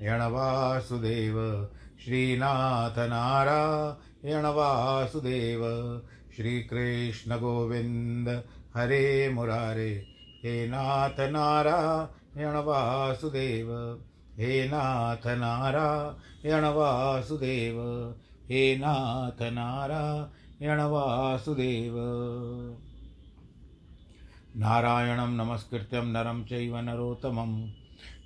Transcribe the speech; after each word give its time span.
वासुदेव 0.00 1.36
श्रीनाथ 2.04 2.98
नारायण 3.08 4.46
वासुदेव 4.56 5.62
श्रीकृष्ण 6.36 7.38
गोविन्द 7.38 8.28
हरे 8.76 9.28
मुरारे 9.34 9.90
हे 10.44 10.66
नाथ 10.68 11.20
नारायण 11.30 12.56
वासुदेव 12.66 13.72
हे 14.38 14.66
नाथ 14.68 15.26
नारायण 15.38 16.64
वासुदेव 16.76 17.80
हे 18.50 18.76
नाथ 18.76 19.42
नारायण 19.52 20.80
वासुदेव 20.80 21.96
नारायणं 24.56 25.36
नमस्कृत्यं 25.36 26.12
नरं 26.12 26.42
चैव 26.44 26.76
नरोत्तमं 26.80 27.56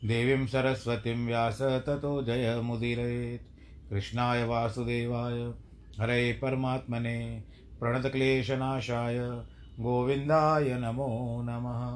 देवीं 0.04 0.46
सरस्वतीं 0.46 1.26
व्यास 1.26 1.62
ततो 1.62 2.22
जयमुदीरयेत् 2.22 3.90
कृष्णाय 3.90 4.44
वासुदेवाय, 4.44 5.52
हरे 6.00 6.32
परमात्मने, 6.32 7.44
प्रणतक्लेशनाशाय, 7.80 9.42
गोविन्दाय 9.80 10.78
नमो 10.78 11.40
नमः। 11.44 11.90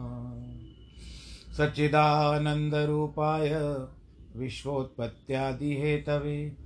सच्चिदानन्दरूपाय, 1.55 3.87
विश्वोत्पत्त्यादिहेतवे 4.37 6.57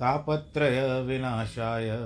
तापत्रयविनाशाय 0.00 1.98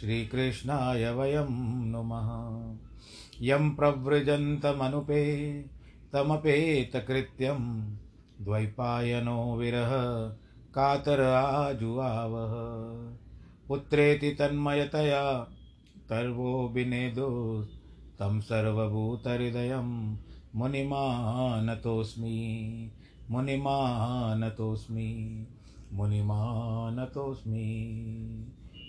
श्रीकृष्णाय 0.00 1.10
वयं 1.10 1.86
नुमः। 1.86 2.30
यं 3.40 3.74
प्रव्रजन्तमनुपे 3.74 5.64
तमपेतकृत्यं 6.12 7.96
द्वैपायनो 8.42 9.56
विरह, 9.56 9.90
कातर 10.74 11.20
आजुआवः 11.20 12.52
पुत्रेति 13.68 14.30
तन्मयतया, 14.30 15.48
तर्वो 16.08 16.68
विनेदो, 16.68 17.66
तं 18.18 18.40
सर्वभूतहृदयं 18.40 20.16
मुनिमानतोऽस्मि 20.54 22.90
मुनिमानतोऽस्मि 23.30 25.46
मुनिमानतोऽस्मि। 25.92 27.86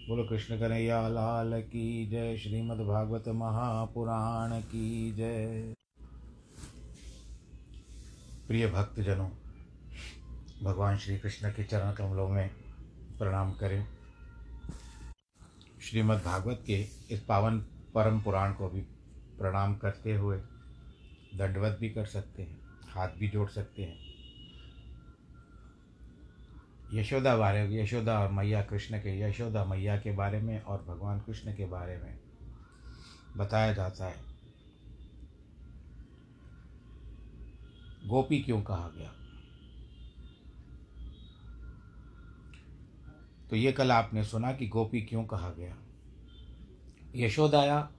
बोलो 0.10 0.24
कृष्ण 0.24 0.60
कन्हैया 0.60 1.08
लाल 1.08 1.62
की 1.62 2.08
जय, 2.08 2.38
श्रीमद्भागवत 2.38 3.24
महापुराण 3.28 4.62
की 4.62 5.12
जय। 5.12 5.74
प्रिय 8.48 8.68
भक्तजनों 8.68 9.30
भगवान 10.64 10.98
श्री 10.98 11.20
कृष्ण 11.20 11.50
के 11.50 11.64
चरण 11.64 11.94
कमलों 11.94 12.30
में 12.30 12.50
प्रणाम 13.18 13.54
करें। 13.54 13.88
श्रीमद् 15.82 16.24
भागवत 16.24 16.64
के 16.68 16.88
इस 17.12 17.26
पावन 17.28 17.60
परम 17.96 18.22
पुराण 18.22 18.54
को 18.54 18.70
भी 18.70 18.82
प्रणाम 19.40 19.76
करते 19.76 20.16
हुए 20.16 20.38
दंडवत 21.36 21.78
भी 21.80 21.90
कर 21.90 22.06
सकते 22.06 22.44
हैं, 22.44 22.62
हाथ 22.90 23.08
भी 23.08 23.30
जोड़ 23.30 23.50
सकते 23.50 23.84
हैं। 23.84 24.14
यशोदा 26.94 27.38
बारे, 27.38 27.82
यशोदा 27.82 28.20
और 28.20 28.32
मैया 28.32 28.62
कृष्ण 28.62 29.00
के, 29.00 29.20
यशोदा 29.22 29.66
मैया 29.66 29.98
के 29.98 30.12
बारे 30.12 30.42
में 30.42 30.62
और 30.62 30.84
भगवान 30.84 31.20
कृष्ण 31.20 31.56
के 31.56 31.66
बारे 31.66 31.98
में 31.98 32.20
बताया 33.38 33.74
जाता 33.74 34.06
है। 34.06 34.18
गोपी 38.06 38.40
क्यों 38.40 38.62
कहा 38.62 38.92
गया? 38.98 39.14
तो 43.54 43.58
ये 43.58 43.72
कल 43.72 43.92
आपने 43.92 44.24
सुना 44.24 44.52
कि 44.52 44.68
गोपी 44.68 45.02
क्यों 45.02 45.24
कहा 45.24 45.50
गया? 45.50 45.78
यशोदाया, 47.16 47.92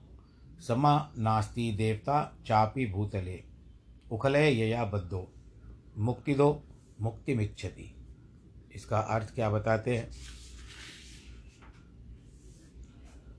समा 0.67 1.11
नास्ति 1.17 1.71
देवता 1.71 2.37
चापी 2.45 2.85
भूतले 2.85 3.43
उखलय 4.11 4.61
यया 4.61 4.85
बद्धो, 4.85 5.33
मुक्ति 5.97 6.33
दो, 6.33 6.63
मुक्ति 7.01 7.35
मिच्छति। 7.35 7.95
इसका 8.75 8.99
अर्थ 8.99 9.35
क्या 9.35 9.49
बताते 9.49 9.97
हैं? 9.97 10.11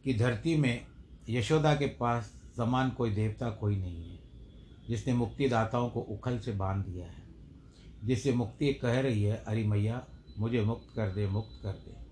कि 0.04 0.14
धरती 0.14 0.56
में 0.56 0.86
यशोदा 1.28 1.74
के 1.74 1.86
पास 1.86 2.24
समान 2.56 2.90
कोई 2.90 3.10
देवता 3.10 3.50
कोई 3.50 3.76
नहीं 3.76 4.10
है, 4.10 4.18
जिसने 4.88 5.14
मुक्तिदाताओं 5.14 5.90
को 5.90 6.00
उखल 6.00 6.38
से 6.38 6.52
बाँध 6.52 6.86
दिया 6.86 7.06
है, 7.06 7.22
जिससे 8.04 8.32
मुक्ति 8.32 8.74
कह 8.74 9.00
रही 9.00 9.22
है 9.22 9.36
अरे 9.36 9.64
मैया 9.64 10.06
मुझे 10.38 10.62
मुक्त 10.62 10.96
कर 10.96 11.08
दे, 11.08 11.26
मुक्त 11.26 11.60
कर 11.62 11.72
दे। 11.72 12.05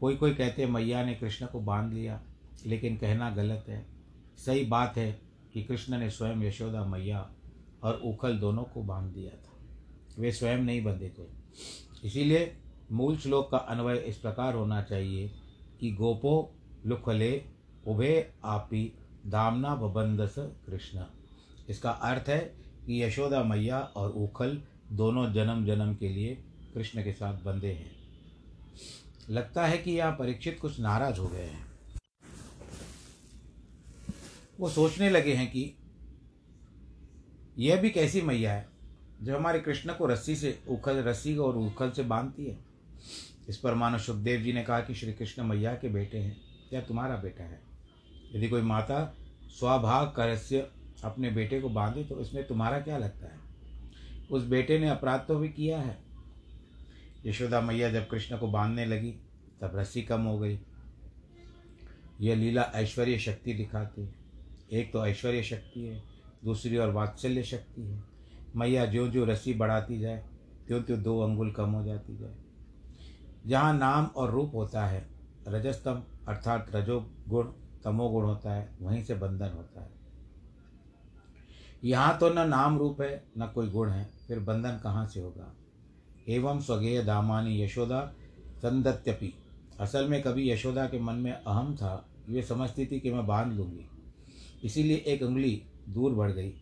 कोई 0.00 0.16
कोई 0.16 0.34
कहते 0.34 0.62
हैं, 0.62 0.70
मैया 0.70 1.04
ने 1.04 1.14
कृष्ण 1.14 1.46
को 1.46 1.60
बाँध 1.60 1.92
लिया, 1.92 2.22
लेकिन 2.66 2.96
कहना 2.96 3.30
गलत 3.30 3.64
है। 3.68 3.86
सही 4.46 4.64
बात 4.64 4.96
है 4.96 5.20
कि 5.52 5.62
कृष्ण 5.62 5.98
ने 5.98 6.10
स्वयं 6.10 6.42
यशोदा, 6.42 6.84
मैया 6.84 7.30
और 7.82 7.94
उखल 7.94 8.38
दोनों 8.38 8.62
को 8.62 8.82
बाँध 8.82 9.12
दिया 9.12 9.30
था। 9.30 9.58
वे 10.18 10.32
स्वयं 10.32 10.58
नहीं 10.58 10.84
बंधे 10.84 11.08
थे। 11.08 11.22
इसीलिए 12.04 12.56
मूल 12.92 13.16
श्लोक 13.16 13.50
का 13.50 13.56
अन्वय 13.56 13.96
इस 13.96 14.16
प्रकार 14.16 14.54
होना 14.54 14.82
चाहिए 14.82 15.30
कि 15.80 15.92
गोपो 15.92 16.54
लुखले 16.86 17.44
उभे 17.86 18.32
आपी 18.44 18.92
दामना 19.26 19.74
बबंदस 19.74 20.34
कृष्ण। 20.38 21.04
इसका 21.68 21.90
अर्थ 21.90 22.28
है 22.28 22.54
कि 22.86 23.02
यशोदा, 23.02 23.42
मैया 23.42 23.78
और 23.78 24.10
उखल 24.10 24.62
दोनों 24.92 25.32
जन्म 25.32 25.66
जन्म 25.66 25.94
के 25.94 26.08
लिए 26.08 26.44
कृष्ण 26.74 27.04
के 27.04 27.12
साथ 27.12 27.42
बंधे 27.42 27.72
हैं। 27.72 27.97
लगता 29.30 29.66
है 29.66 29.78
कि 29.78 29.90
यहाँ 29.90 30.12
परीक्षित 30.12 30.60
कुछ 30.60 30.80
नाराज़ 30.80 31.18
हो 31.18 31.26
गए 31.26 31.44
हैं। 31.44 31.66
वो 34.60 34.70
सोचने 34.70 35.10
लगे 35.10 35.34
हैं 35.34 35.50
कि 35.50 35.74
यह 37.58 37.76
भी 37.76 37.90
कैसी 37.90 38.22
मैया 38.22 38.52
है, 38.52 38.68
जो 39.22 39.36
हमारे 39.36 39.60
कृष्ण 39.60 39.94
को 39.94 40.06
रस्सी 40.06 40.36
से 40.36 40.58
उखल, 40.68 40.96
रस्सी 40.96 41.36
और 41.36 41.56
उखल 41.56 41.90
से 41.90 42.02
बांधती 42.02 42.46
है। 42.46 42.58
इस 43.48 43.56
पर 43.56 43.74
मानो 43.74 43.98
सुखदेव 43.98 44.40
जी 44.40 44.52
ने 44.52 44.62
कहा 44.62 44.80
कि 44.80 44.94
श्री 44.94 45.12
कृष्ण 45.12 45.42
मैया 45.42 45.74
के 45.74 45.88
बेटे 45.88 46.18
हैं 46.18 46.40
या 46.72 46.80
तुम्हारा 46.80 47.16
बेटा 47.16 47.44
है। 47.44 47.60
यदि 48.34 48.48
कोई 48.48 48.62
माता 48.62 49.14
स्वभाग 49.50 50.12
करस्य 50.16 50.70
अपने 51.04 51.30
बेटे 51.30 51.60
को 51.60 51.68
बांधे 51.68 52.04
तो 52.04 52.20
इसमें 52.20 52.46
तुम्हारा 52.46 52.80
क्या 52.80 52.98
लगता 52.98 53.26
है? 53.26 53.38
उस 54.30 54.44
बेटे 54.44 54.78
ने 54.78 54.88
अपराध 54.88 55.24
तो 55.28 55.38
भी 55.38 55.48
किया 55.48 55.78
है। 55.78 56.07
यशोदा 57.26 57.60
मैया 57.60 57.90
जब 57.90 58.08
कृष्ण 58.08 58.38
को 58.38 58.48
बांधने 58.48 58.86
लगी, 58.86 59.12
तब 59.60 59.72
रस्सी 59.74 60.02
कम 60.02 60.20
हो 60.20 60.38
गई। 60.38 60.60
यह 62.20 62.34
लीला 62.34 62.62
ऐश्वर्य 62.62 63.18
शक्ति 63.18 63.52
दिखाती 63.52 64.02
है। 64.02 64.14
एक 64.72 64.92
तो 64.92 65.06
ऐश्वर्य 65.06 65.42
शक्ति 65.42 65.80
है, 65.80 66.02
दूसरी 66.44 66.76
और 66.76 66.90
वात्सल्य 66.90 67.42
शक्ति 67.42 67.82
है। 67.82 68.04
मैया 68.56 68.86
जो 68.86 69.08
जो 69.08 69.24
रस्सी 69.24 69.54
बढ़ाती 69.54 69.98
जाए 69.98 70.28
त्यों 70.66 70.82
त्यों 70.82 71.02
दो 71.02 71.20
अंगुल 71.20 71.52
कम 71.52 71.70
हो 71.70 71.84
जाती 71.84 72.16
जाए। 72.16 72.34
जहाँ 73.46 73.78
नाम 73.78 74.04
और 74.04 74.30
रूप 74.30 74.54
होता 74.54 74.86
है, 74.86 75.08
रजस्तम 75.48 76.02
अर्थात 76.28 76.66
रजोगुण, 76.74 77.44
तमोगुण 77.84 78.24
होता 78.24 78.52
है, 78.52 78.76
वहीं 78.82 79.04
से 79.04 79.14
बंधन 79.14 79.48
होता 79.48 79.80
है। 79.80 79.90
यहाँ 81.84 82.18
तो 82.18 82.30
न 82.30 82.48
नाम 82.48 82.78
रूप 82.78 83.00
है, 83.00 83.24
न 83.38 83.46
कोई 83.46 83.70
गुण 83.70 83.90
है, 83.90 84.10
फिर 84.28 84.40
बंधन 84.40 84.80
कहाँ 84.82 85.06
से 85.06 85.20
होगा? 85.20 85.54
एवं 86.28 86.60
स्वगेय 86.60 87.02
दामानी 87.02 87.62
यशोदा 87.62 88.00
संदत्यपि। 88.62 89.32
असल 89.80 90.08
में 90.08 90.22
कभी 90.22 90.50
यशोदा 90.50 90.86
के 90.86 90.98
मन 91.00 91.14
में 91.14 91.32
अहम 91.32 91.74
था 91.76 92.08
ये 92.28 92.42
समझती 92.42 92.86
थी 92.86 93.00
कि 93.00 93.10
मैं 93.10 93.26
बाँध 93.26 93.52
लूँगी। 93.52 93.86
इसीलिए 94.64 94.96
एक 94.96 95.22
उंगली 95.22 95.62
दूर 95.88 96.12
बढ़ 96.12 96.32
गई। 96.32 96.52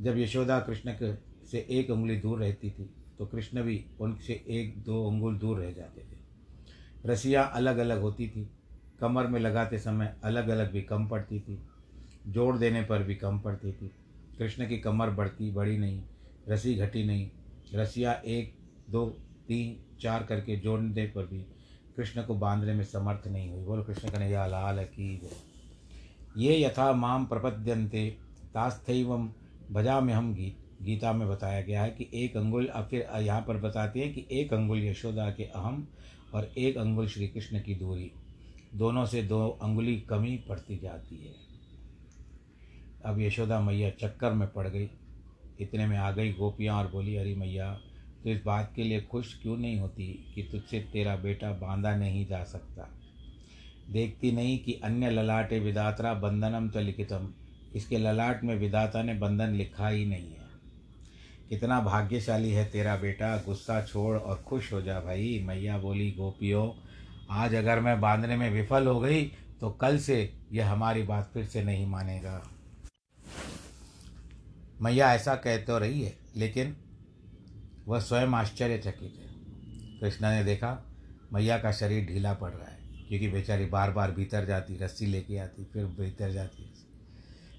जब 0.00 0.18
यशोदा 0.18 0.60
कृष्ण 0.60 0.92
के 0.92 1.14
से 1.46 1.66
एक 1.70 1.90
उंगली 1.90 2.16
दूर 2.16 2.38
रहती 2.38 2.70
थी 2.70 2.90
तो 3.18 3.26
कृष्ण 3.26 3.62
भी 3.62 3.84
उनसे 4.00 4.32
एक 4.48 4.74
दो 4.78 5.02
उंगुल 5.04 5.38
दूर 5.38 5.58
रह 5.60 5.72
जाते 5.72 6.00
थे। 6.00 6.18
रसियाँ 7.06 7.50
अलग 7.54 7.78
अलग 7.78 8.00
होती 8.00 8.28
थी। 8.28 8.48
कमर 9.00 9.26
में 9.26 9.40
लगाते 9.40 9.78
समय 9.78 10.14
अलग 10.24 10.48
अलग 10.48 10.72
भी 10.72 10.82
कम 10.82 11.06
पड़ती 11.06 11.40
थी। 11.40 11.58
जोड़ 12.26 12.56
देने 12.56 12.82
पर 12.82 13.02
भी 13.02 13.14
कम 13.14 13.38
पड़ती 13.38 13.72
थी। 13.72 13.90
कृष्ण 14.38 14.68
की 14.68 14.78
कमर 14.78 15.10
बढ़ती 15.10 15.50
बढ़ी 15.50 15.78
नहीं 15.78 16.00
रसी 16.48 16.74
घटी 16.74 17.04
नहीं। 17.04 17.28
रसिया 17.74 18.12
एक 18.12 18.54
दो, 18.90 19.06
तीन, 19.48 19.98
चार 20.00 20.22
करके 20.22 20.56
जोड़ने 20.56 21.06
पर 21.06 21.26
भी 21.26 21.40
कृष्ण 21.96 22.22
को 22.22 22.34
बांधने 22.34 22.74
में 22.74 22.84
समर्थ 22.84 23.28
नहीं 23.28 23.50
हुई। 23.50 23.64
बोलो, 23.64 23.82
कृष्ण 23.82 24.10
कन्हैया 24.10 24.46
लाल 24.46 24.84
की 24.84 25.16
जय। 25.18 26.42
ये 26.42 26.64
यथा 26.64 26.92
माम 26.92 27.26
प्रपद्यंते 27.26 28.16
तास्थैवम 28.54 29.30
भजा 29.72 30.00
में 30.00 30.14
हम 30.14 30.34
गीत, 30.34 30.56
गीता 30.82 31.12
में 31.12 31.28
बताया 31.28 31.60
गया 31.62 31.82
है 31.82 31.90
कि 31.90 32.08
एक 32.14 32.36
अंगुल, 32.36 32.66
अब 32.66 32.88
फिर 32.88 33.08
यहाँ 33.16 33.40
पर 33.40 33.56
बताते 33.56 34.00
हैं 34.00 34.14
कि 34.14 34.26
एक 34.32 34.52
अंगुल 34.52 34.84
यशोदा 34.84 35.30
के 35.30 35.44
अहम 35.44 35.86
और 36.34 36.52
एक 36.58 36.78
अंगुल 36.78 37.08
श्री 37.08 37.28
कृष्ण 37.28 37.60
की 37.60 37.74
दूरी। 37.74 38.12
दोनों 38.74 39.06
से 39.06 39.22
दो 39.22 39.48
अंगुली 39.62 40.00
कमी 40.00 40.36
पड़ती 40.48 40.76
जाती 40.76 41.16
है। 41.16 41.34
अब 43.04 43.20
यशोदा 43.20 43.60
मैया 43.60 43.90
चक्कर 43.90 44.32
में 44.32 44.48
पड़ 44.48 44.68
गई। 44.68 44.90
इतने 45.60 45.86
में 45.86 45.98
आ 45.98 46.10
गई 46.10 46.32
गोपियाँ 46.32 46.76
और 46.76 46.90
बोली, 46.90 47.16
अरे 47.16 47.34
मैया 47.34 47.80
तो 48.24 48.30
इस 48.30 48.40
बात 48.44 48.72
के 48.76 48.84
लिए 48.84 49.00
खुश 49.00 49.34
क्यों 49.42 49.56
नहीं 49.56 49.78
होती 49.80 50.06
कि 50.34 50.42
तुझसे 50.42 50.80
तेरा 50.92 51.14
बेटा 51.16 51.50
बांधा 51.52 51.94
नहीं 51.96 52.26
जा 52.26 52.42
सकता? 52.44 52.88
देखती 53.90 54.32
नहीं 54.32 54.58
कि 54.58 54.72
अन्य 54.84 55.10
ललाटे 55.10 55.58
विदात्रा 55.58 56.12
बंधनम 56.14 56.68
च 56.70 56.76
लिखितम 56.78 57.28
इसके 57.74 57.98
ललाट 57.98 58.44
में 58.44 58.54
विदाता 58.56 59.02
ने 59.02 59.14
बंधन 59.14 59.54
लिखा 59.54 59.88
ही 59.88 60.04
नहीं 60.06 60.30
है। 60.30 60.48
कितना 61.48 61.80
भाग्यशाली 61.80 62.50
है 62.50 62.64
तेरा 62.64 62.96
बेटा, 62.96 63.36
गुस्सा 63.36 63.80
छोड़ 63.82 64.16
और 64.16 64.42
खुश 64.46 64.72
हो 64.72 64.80
जा 64.82 65.00
भाई। 65.00 65.42
मैया 65.46 65.78
बोली, 65.78 66.10
गोपियों, 66.10 66.70
आज 67.30 67.54
अगर 67.54 67.80
मैं 67.80 68.00
बांधने 68.00 68.36
में 68.36 68.50
विफल 68.50 68.86
हो 68.86 69.00
गई 69.00 69.24
तो 69.60 69.70
कल 69.70 69.98
से 69.98 70.32
यह 70.52 70.70
हमारी 70.70 71.02
बात 71.02 71.30
फिर 71.34 71.44
से 71.44 71.62
नहीं 71.62 71.86
मानेगा। 71.86 72.42
मैया 74.82 75.12
ऐसा 75.14 75.34
कह 75.36 75.56
तो 75.56 75.78
रही 75.78 76.02
है, 76.02 76.14
लेकिन 76.36 76.76
वह 77.90 78.00
स्वयं 78.00 78.34
आश्चर्यचकित 78.34 79.14
है। 79.14 79.28
कृष्णा 80.00 80.30
ने 80.32 80.44
देखा, 80.44 80.70
मैया 81.32 81.58
का 81.58 81.72
शरीर 81.72 82.06
ढीला 82.06 82.32
पड़ 82.34 82.50
रहा 82.50 82.70
है, 82.70 82.78
क्योंकि 83.08 83.28
बेचारी 83.28 83.66
बार 83.66 83.90
बार 83.90 84.10
भीतर 84.10 84.44
जाती, 84.46 84.76
रस्सी 84.76 85.06
लेके 85.06 85.38
आती, 85.38 85.64
फिर 85.64 85.84
भीतर 85.98 86.32
जाती 86.32 86.68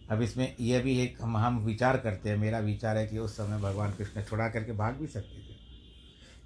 अब 0.10 0.22
इसमें 0.22 0.56
यह 0.60 0.82
भी 0.82 0.98
एक 1.00 1.18
हम 1.22 1.36
हम 1.38 1.58
विचार 1.60 1.98
करते 1.98 2.30
हैं, 2.30 2.38
मेरा 2.38 2.60
विचार 2.60 2.98
है 2.98 3.06
कि 3.08 3.18
उस 3.18 3.36
समय 3.38 3.58
भगवान 3.60 3.92
कृष्ण 3.92 4.22
छुड़ा 4.22 4.48
करके 4.50 4.72
भाग 4.72 4.96
भी 4.96 5.08
सकते 5.08 5.38
थे। 5.40 5.56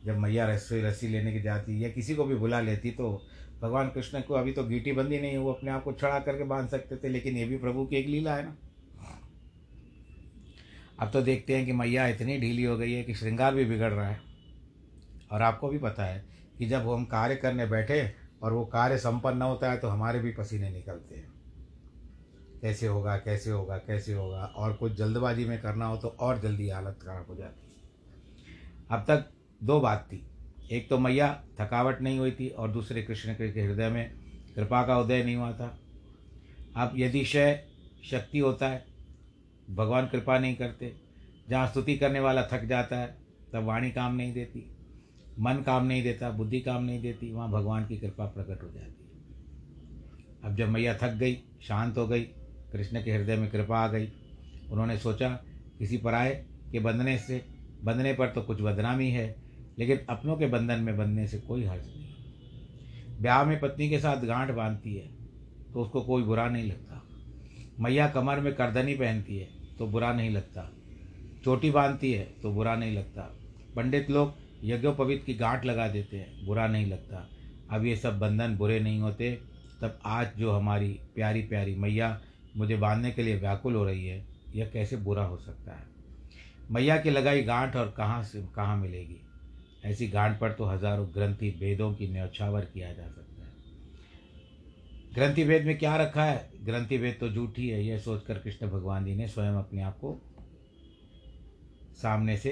जब 0.06 0.18
मैया 0.18 0.46
रस्सी 0.48 0.82
रस्सी 0.82 1.08
लेने 1.08 1.32
की 1.34 1.42
जाती 1.42 1.84
या 1.84 1.90
किसी 1.90 2.16
को 2.16 2.24
भी 2.24 2.36
बुला 2.36 2.60
लेती 2.62 2.92
तो 2.92 3.10
भगवान 3.62 3.90
कृष्ण 3.90 4.22
को 4.22 4.34
अभी 4.34 4.52
तो 4.52 4.64
गीटी 4.64 4.92
बंदी 4.92 5.20
नहीं, 5.20 5.38
वो 5.38 5.54
अपने 5.54 5.72
आप 5.72 5.84
को 5.84 5.94
छड़ा 5.94 6.20
करके 6.20 6.44
बाँध 6.44 6.70
सकते 6.70 6.96
थे, 6.96 7.10
लेकिन 7.10 7.38
ये 7.38 7.46
भी 7.46 7.58
प्रभु 7.58 7.86
की 7.86 7.96
एक 7.96 8.08
लीला 8.08 8.36
है 8.36 8.44
ना। 8.46 8.56
अब 11.00 11.12
तो 11.12 11.22
देखते 11.22 11.56
हैं 11.56 11.66
कि 11.66 11.72
मैया 11.72 12.08
इतनी 12.08 12.38
ढीली 12.38 12.64
हो 12.64 12.78
गई 12.78 12.92
है 12.94 13.04
कि 13.04 13.14
श्रृंगार 13.16 13.56
भी 13.56 13.66
बिगड़ 13.66 13.92
रहा 13.94 14.08
है। 14.08 14.20
और 15.32 15.42
आपको 15.42 15.70
भी 15.70 15.78
पता 15.78 16.06
है 16.06 16.26
कि 16.58 16.66
जब 16.66 16.90
हम 16.90 17.06
कार्य 17.06 17.36
करने 17.36 17.66
बैठे 17.66 18.14
और 18.44 18.54
वो 18.54 18.66
कार्य 18.66 18.98
संपन्न 18.98 19.42
होता 19.42 19.72
है 19.72 19.78
तो 19.78 19.88
हमारे 19.88 20.20
भी 20.20 20.32
पसीने 20.32 20.70
निकलते 20.70 21.16
हैं। 21.16 21.34
कैसे 22.62 22.88
होगा 22.88 23.18
कैसे 23.18 23.52
होगा 23.52 23.78
कैसे 23.78 24.14
होगा? 24.14 24.46
और 24.46 24.74
कुछ 24.74 24.94
जल्दबाजी 24.94 25.46
में 25.46 25.62
करना 25.62 25.86
हो 25.86 25.98
तो 25.98 26.08
और 26.08 26.40
जल्दी 26.40 26.70
हालत 26.70 27.00
खराब 27.02 27.26
हो 27.30 27.36
जाती 27.36 27.62
अब 28.92 29.06
तक 29.08 29.30
दो 29.62 29.80
बात 29.80 30.08
थी। 30.12 30.26
एक 30.72 30.90
तो 30.90 30.98
मैया 31.00 31.28
थकावट 31.60 32.02
नहीं 32.02 32.20
हुई 32.20 32.32
थी 32.32 32.50
और 32.50 32.72
दूसरे 32.72 33.04
कृष्ण 33.04 33.34
के 33.34 33.62
हृदय 33.62 33.90
में 33.90 34.14
कृपा 34.56 34.86
का 34.88 34.98
उदय 35.00 35.24
नहीं 35.24 35.36
हुआ 35.36 35.52
था। 35.52 35.78
अब 36.78 36.94
यदि 36.98 37.24
शय 37.26 37.64
शक्ति 38.04 38.40
होता 38.40 38.68
है 38.68 38.86
भगवान 39.70 40.08
कृपा 40.08 40.40
नहीं 40.40 40.56
करते। 40.56 40.94
जहाँ 41.50 41.68
स्तुति 41.68 41.98
करने 41.98 42.20
वाला 42.20 42.44
थक 42.44 42.66
जाता 42.66 42.98
है, 42.98 43.18
तब 43.54 43.64
वाणी 43.64 43.92
काम 43.92 44.16
नहीं 44.16 44.34
देती, 44.34 44.72
मन 45.40 45.64
काम 45.66 45.86
नहीं 45.86 46.04
देता, 46.04 46.30
बुद्धि 46.30 46.60
काम 46.60 46.84
नहीं 46.84 47.02
देती, 47.02 47.32
वहाँ 47.32 47.52
भगवान 47.52 47.86
की 47.88 47.98
कृपा 47.98 48.26
प्रकट 48.26 48.64
हो 48.64 48.70
जाती 48.70 49.04
है। 49.04 49.06
अब 50.44 50.56
जब 50.56 50.70
मैया 50.70 50.94
थक 50.94 51.14
गई, 51.14 51.38
शांत 51.62 51.98
हो 51.98 52.08
गई, 52.08 52.22
कृष्ण 52.72 53.04
के 53.04 53.12
हृदय 53.12 53.36
में 53.36 53.50
कृपा 53.52 53.78
आ 53.78 53.88
गई, 53.88 54.12
उन्होंने 54.72 54.98
सोचा, 54.98 55.30
किसी 55.80 55.98
पराये 55.98 56.36
के 56.72 56.80
बंधने 56.80 57.18
से, 57.18 57.46
बंधने 57.84 58.14
पर 58.14 58.28
तो 58.28 58.42
कुछ 58.42 58.62
बदनामी 58.62 59.10
है, 59.10 59.36
लेकिन 59.80 60.00
अपनों 60.10 60.38
के 60.38 60.48
बंधन 60.48 60.80
में 60.80 60.98
बंधने 60.98 61.28
से 61.28 61.40
कोई 61.40 61.64
हर्ज 61.64 61.86
नहीं। 61.88 63.22
ब्याह 63.22 63.44
में 63.44 63.60
पत्नी 63.60 63.90
के 63.90 64.00
साथ 64.00 64.22
गांठ 64.22 64.52
बांधती 64.52 64.96
है 64.96 65.08
तो 65.74 65.82
उसको 65.82 66.02
कोई 66.02 66.24
बुरा 66.24 66.48
नहीं 66.50 66.68
लगता। 66.72 66.95
मैया 67.80 68.08
कमर 68.08 68.40
में 68.40 68.54
करदनी 68.56 68.94
पहनती 68.94 69.38
है 69.38 69.48
तो 69.80 69.88
बुरा 69.88 70.12
नहीं 70.14 70.30
लगता। 70.30 70.70
चोटी 71.46 71.72
बांधती 71.72 72.12
है 72.14 72.24
तो 72.44 72.52
बुरा 72.52 72.76
नहीं 72.76 72.96
लगता। 72.98 73.22
पंडित 73.76 74.10
लोग 74.10 74.34
यज्ञोपवीत 74.64 75.24
की 75.26 75.34
गांठ 75.34 75.66
लगा 75.66 75.88
देते 75.88 76.18
हैं, 76.18 76.46
बुरा 76.46 76.68
नहीं 76.68 76.86
लगता। 76.86 77.28
अब 77.72 77.86
ये 77.86 77.96
सब 77.96 78.20
बंधन 78.20 78.56
बुरे 78.58 78.80
नहीं 78.80 79.00
होते, 79.00 79.32
तब 79.82 80.00
आज 80.06 80.32
जो 80.38 80.52
हमारी 80.52 80.90
प्यारी 81.16 81.42
प्यारी 81.42 81.76
मैया 81.76 82.20
मुझे 82.58 82.78
बांधने 82.78 83.12
के 83.12 83.24
लिए 83.24 83.36
व्याकुल 83.36 83.76
हो 83.76 83.84
रही 83.86 84.08
है, 84.08 84.24
यह 84.56 84.70
कैसे 84.74 84.98
बुरा 84.98 85.24
हो 85.24 85.38
सकता 85.38 85.72
है? 85.72 85.84
मैया 86.72 86.98
की 86.98 87.10
लगाई 87.10 87.44
गांठ 87.44 87.76
और 87.76 87.94
कहाँ 87.98 88.24
से, 88.24 88.42
कहाँ 88.56 88.78
मिलेगी? 88.78 89.22
ऐसी 89.86 90.08
गांठ 90.08 90.40
पर 90.40 90.52
तो 90.52 90.66
हज़ारों 90.66 91.08
ग्रंथि 91.08 91.50
भेदों 91.60 91.94
की 91.94 92.08
न्यौछावर 92.08 92.66
किया 92.66 92.94
जा 92.94 93.04
सकता 93.04 93.25
ग्रंथि 95.16 95.44
भेद 95.44 95.66
में 95.66 95.78
क्या 95.78 95.96
रखा 95.96 96.24
है? 96.26 96.52
ग्रंथि 96.62 96.98
भेद 96.98 97.18
तो 97.20 97.30
झूठी 97.30 97.70
है, 97.70 97.86
यह 97.86 98.00
सोचकर 98.00 98.40
कृष्ण 98.40 98.68
भगवान 98.68 99.06
जी 99.06 99.16
ने 99.16 99.28
स्वयं 99.28 99.54
अपने 99.54 99.82
आप 99.82 99.98
को 99.98 100.22
सामने 102.02 102.38
से 102.38 102.52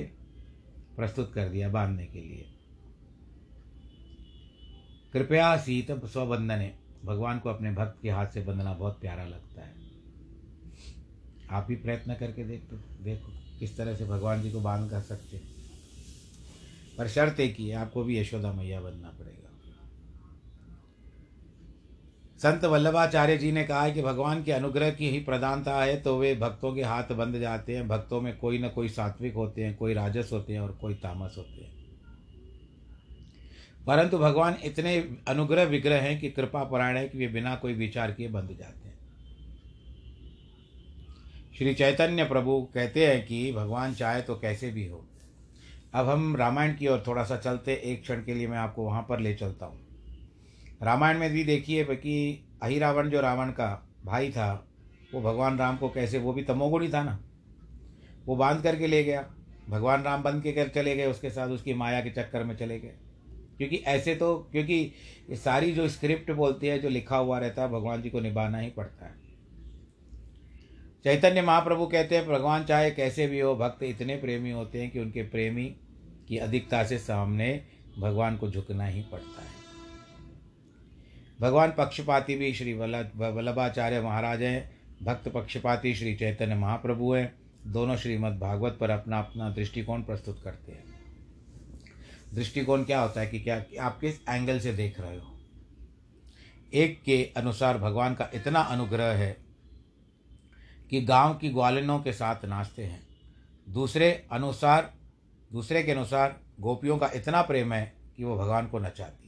प्रस्तुत 0.95 1.33
कर 1.33 1.49
दिया 1.49 1.69
बांधने 1.69 2.05
के 2.05 2.19
लिए। 2.19 2.45
कृपया 5.13 5.57
सीत 5.57 5.91
स्वबंधने 6.05 6.73
भगवान 7.05 7.39
को 7.39 7.49
अपने 7.49 7.71
भक्त 7.71 8.01
के 8.01 8.09
हाथ 8.09 8.27
से 8.27 8.41
बंधना 8.41 8.73
बहुत 8.73 9.01
प्यारा 9.01 9.25
लगता 9.25 9.61
है। 9.61 9.73
आप 11.51 11.65
भी 11.67 11.75
प्रयत्न 11.75 12.13
करके 12.13 12.43
देख, 12.43 12.61
देखो 13.01 13.59
किस 13.59 13.77
तरह 13.77 13.95
से 13.95 14.05
भगवान 14.05 14.41
जी 14.41 14.51
को 14.51 14.59
बाँध 14.59 14.89
कर 14.91 14.99
सकते 14.99 15.41
पर 16.97 17.07
शर्त 17.07 17.39
एक 17.39 17.55
ही 17.55 17.69
है, 17.69 17.75
आपको 17.75 18.03
भी 18.03 18.19
यशोदा 18.19 18.53
मैया 18.53 18.81
बनना 18.81 19.09
पड़ेगा। 19.09 19.42
संत 22.43 22.65
वल्लभाचार्य 22.65 23.37
जी 23.37 23.51
ने 23.51 23.63
कहा 23.63 23.83
है 23.83 23.91
कि 23.91 24.01
भगवान 24.01 24.43
के 24.43 24.51
अनुग्रह 24.51 24.89
की 24.91 25.09
ही 25.09 25.19
प्रधानता 25.19 25.75
है 25.83 25.95
तो 26.01 26.17
वे 26.19 26.35
भक्तों 26.35 26.73
के 26.75 26.81
हाथ 26.81 27.11
बंध 27.11 27.39
जाते 27.39 27.75
हैं। 27.75 27.87
भक्तों 27.87 28.21
में 28.21 28.35
कोई 28.37 28.57
ना 28.59 28.67
कोई 28.67 28.89
सात्विक 28.89 29.33
होते 29.33 29.63
हैं, 29.63 29.75
कोई 29.75 29.93
राजस 29.93 30.29
होते 30.33 30.53
हैं 30.53 30.59
और 30.59 30.71
कोई 30.71 30.93
तामस 30.93 31.35
होते 31.37 31.63
हैं। 31.63 31.71
परंतु 33.87 34.17
भगवान 34.17 34.57
इतने 34.63 34.97
अनुग्रह 35.27 35.63
विग्रह 35.63 36.01
हैं 36.01 36.19
कि 36.19 36.29
कृपा 36.29 36.63
परायण 36.63 36.97
है 36.97 37.07
कि 37.09 37.17
वे 37.17 37.27
बिना 37.27 37.55
कोई 37.55 37.73
विचार 37.73 38.11
किए 38.11 38.27
बंध 38.27 38.49
जाते 38.49 38.87
हैं। 38.87 38.99
श्री 41.57 41.73
चैतन्य 41.73 42.23
प्रभु 42.23 42.61
कहते 42.73 43.07
हैं 43.07 43.25
कि 43.25 43.51
भगवान 43.51 43.93
चाहे 43.93 44.21
तो 44.21 44.35
कैसे 44.35 44.71
भी 44.71 44.87
हो। 44.87 45.03
अब 45.93 46.09
हम 46.09 46.35
रामायण 46.35 46.75
की 46.75 46.87
ओर 46.87 47.03
थोड़ा 47.07 47.23
सा 47.23 47.37
चलते, 47.37 47.73
एक 47.73 48.01
क्षण 48.01 48.23
के 48.23 48.33
लिए 48.33 48.47
मैं 48.47 48.57
आपको 48.57 48.83
वहाँ 48.83 49.05
पर 49.09 49.19
ले 49.19 49.33
चलता 49.33 49.65
हूँ। 49.65 49.82
रामायण 50.83 51.17
में 51.17 51.31
भी 51.31 51.43
देखिए 51.43 51.83
कि 51.83 52.45
अहिरावण 52.63 53.09
जो 53.09 53.21
रावण 53.21 53.49
का 53.49 53.89
भाई 54.05 54.31
था, 54.31 54.67
वो 55.13 55.21
भगवान 55.21 55.57
राम 55.57 55.77
को 55.77 55.89
कैसे, 55.89 56.19
वो 56.19 56.33
भी 56.33 56.43
तमोगुणी 56.43 56.89
था 56.89 57.03
ना। 57.03 57.19
वो 58.25 58.35
बाँध 58.35 58.63
करके 58.63 58.87
ले 58.87 59.03
गया। 59.03 59.33
भगवान 59.69 60.03
राम 60.03 60.23
बंद 60.23 60.43
के 60.43 60.51
कर 60.51 60.67
चले 60.67 60.95
गए, 60.95 61.05
उसके 61.05 61.29
साथ 61.29 61.47
उसकी 61.47 61.73
माया 61.73 62.01
के 62.01 62.09
चक्कर 62.09 62.43
में 62.43 62.57
चले 62.57 62.79
गए। 62.79 62.93
क्योंकि 63.57 63.75
ऐसे 63.75 64.15
तो 64.15 64.49
क्योंकि 64.51 64.91
सारी 65.31 65.71
जो 65.71 65.89
स्क्रिप्ट 65.89 66.31
बोलती 66.31 66.67
है, 66.67 66.79
जो 66.79 66.89
लिखा 66.89 67.17
हुआ 67.17 67.39
रहता 67.39 67.61
है, 67.61 67.67
भगवान 67.67 68.01
जी 68.01 68.09
को 68.09 68.19
निभाना 68.19 68.57
ही 68.57 68.69
पड़ता 68.69 69.05
है। 69.05 69.13
चैतन्य 71.03 71.41
महाप्रभु 71.41 71.85
कहते 71.85 72.17
हैं, 72.17 72.27
भगवान 72.27 72.63
चाहे 72.63 72.91
कैसे 72.91 73.27
भी 73.27 73.39
हो, 73.39 73.55
भक्त 73.55 73.83
इतने 73.83 74.15
प्रेमी 74.15 74.51
होते 74.51 74.81
हैं 74.81 74.91
कि 74.91 74.99
उनके 74.99 75.21
प्रेमी 75.21 75.75
की 76.27 76.37
अधिकता 76.37 76.83
से 76.83 76.97
सामने 76.97 77.65
भगवान 77.99 78.37
को 78.37 78.51
झुकना 78.51 78.85
ही 78.85 79.01
पड़ता 79.01 79.41
है। 79.41 79.62
भगवान 81.43 81.71
पक्षपाती 81.71 82.35
भी 82.35 82.53
श्री 82.53 82.73
वल्लभ 82.73 83.11
वल्लभाचार्य 83.15 84.01
महाराज 84.01 84.41
हैं, 84.41 84.77
भक्त 85.03 85.29
पक्षपाती 85.29 85.95
श्री 85.95 86.15
चैतन्य 86.15 86.55
महाप्रभु 86.55 87.13
हैं, 87.13 87.35
दोनों 87.67 87.95
श्रीमद् 87.95 88.39
भागवत 88.39 88.77
पर 88.79 88.89
अपना 88.89 89.19
अपना 89.19 89.49
दृष्टिकोण 89.49 90.01
प्रस्तुत 90.01 90.41
करते 90.43 90.71
हैं। 90.71 90.83
दृष्टिकोण 92.33 92.83
क्या 92.83 93.01
होता 93.01 93.21
है 93.21 93.27
कि 93.27 93.39
क्या, 93.39 93.59
कि 93.59 93.75
आप 93.75 93.99
किस 93.99 94.15
एंगल 94.29 94.59
से 94.59 94.73
देख 94.73 94.99
रहे 94.99 95.17
हो? 95.17 95.39
एक 96.73 97.03
के 97.03 97.31
अनुसार 97.37 97.77
भगवान 97.77 98.15
का 98.15 98.29
इतना 98.33 98.59
अनुग्रह 98.59 99.11
है 99.11 99.37
कि 100.89 101.01
गाँव 101.01 101.33
की 101.33 101.49
ग्वालिनों 101.49 101.99
के 101.99 102.13
साथ 102.13 102.45
नाचते 102.45 102.83
हैं। 102.83 103.07
दूसरे 103.69 104.27
अनुसार, 104.31 104.93
दूसरे 105.51 105.83
के 105.83 105.91
अनुसार 105.91 106.39
गोपियों 106.59 106.97
का 106.97 107.09
इतना 107.15 107.41
प्रेम 107.41 107.73
है 107.73 107.93
कि 108.17 108.23
वो 108.23 108.37
भगवान 108.37 108.67
को 108.67 108.79
नचाती 108.79 109.22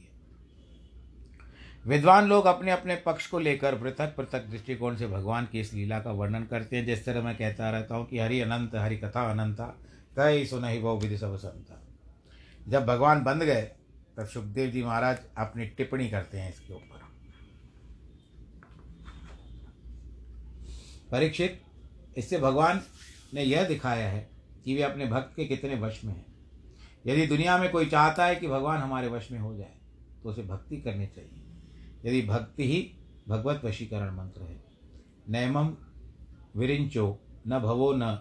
विद्वान 1.86 2.28
लोग 2.28 2.46
अपने 2.46 2.70
अपने 2.70 2.94
पक्ष 2.96 3.26
को 3.26 3.38
लेकर 3.38 3.78
पृथक 3.78 4.14
पृथक 4.16 4.46
दृष्टिकोण 4.50 4.96
से 4.96 5.06
भगवान 5.06 5.46
की 5.52 5.60
इस 5.60 5.72
लीला 5.74 5.98
का 6.00 6.10
वर्णन 6.12 6.44
करते 6.44 6.76
हैं। 6.76 6.84
जिस 6.86 7.04
तरह 7.04 7.22
मैं 7.22 7.36
कहता 7.36 7.70
रहता 7.70 7.94
हूँ 7.94 8.06
कि 8.06 8.18
हरि 8.18 8.40
अनंत, 8.40 8.74
हरि 8.74 8.96
कथा 8.96 9.22
अनंता, 9.30 9.66
कई 10.16 10.46
सुनहि 10.46 10.78
बहु 10.78 10.98
विधि 10.98 11.18
सब 11.18 11.36
संता 11.36 11.82
जब 12.68 12.86
भगवान 12.86 13.22
बंद 13.24 13.42
गए, 13.42 13.62
तब 14.16 14.26
सुखदेव 14.26 14.70
जी 14.70 14.82
महाराज 14.82 15.18
अपनी 15.38 15.66
टिप्पणी 15.68 16.08
करते 16.10 16.38
हैं 16.38 16.48
इसके 16.50 16.74
ऊपर। 16.74 17.04
परीक्षित, 21.12 21.60
इससे 22.16 22.38
भगवान 22.38 22.82
ने 23.34 23.42
यह 23.42 23.68
दिखाया 23.68 24.08
है 24.08 24.28
कि 24.64 24.74
वे 24.74 24.82
अपने 24.82 25.06
भक्त 25.06 25.32
के 25.36 25.44
कितने 25.44 25.74
वश 25.76 26.04
में 26.04 26.14
हैं। 26.14 26.26
यदि 27.06 27.26
दुनिया 27.26 27.58
में 27.58 27.70
कोई 27.70 27.86
चाहता 27.86 28.26
है 28.26 28.36
कि 28.36 28.48
भगवान 28.48 28.80
हमारे 28.80 29.08
वश 29.08 29.30
में 29.32 29.38
हो 29.38 29.56
जाए 29.56 29.74
तो 30.22 30.28
उसे 30.28 30.42
भक्ति 30.44 30.76
करनी 30.76 31.06
चाहिए। 31.06 31.42
यदि 32.06 32.22
भक्ति 32.22 32.64
ही 32.64 32.92
भगवत 33.28 33.64
वशीकरण 33.64 34.16
मंत्र 34.16 34.42
है। 34.42 34.64
नैमम 35.28 35.74
विरिंचो 36.56 37.18
न 37.48 37.58
भवो 37.58 37.92
न 37.92 38.14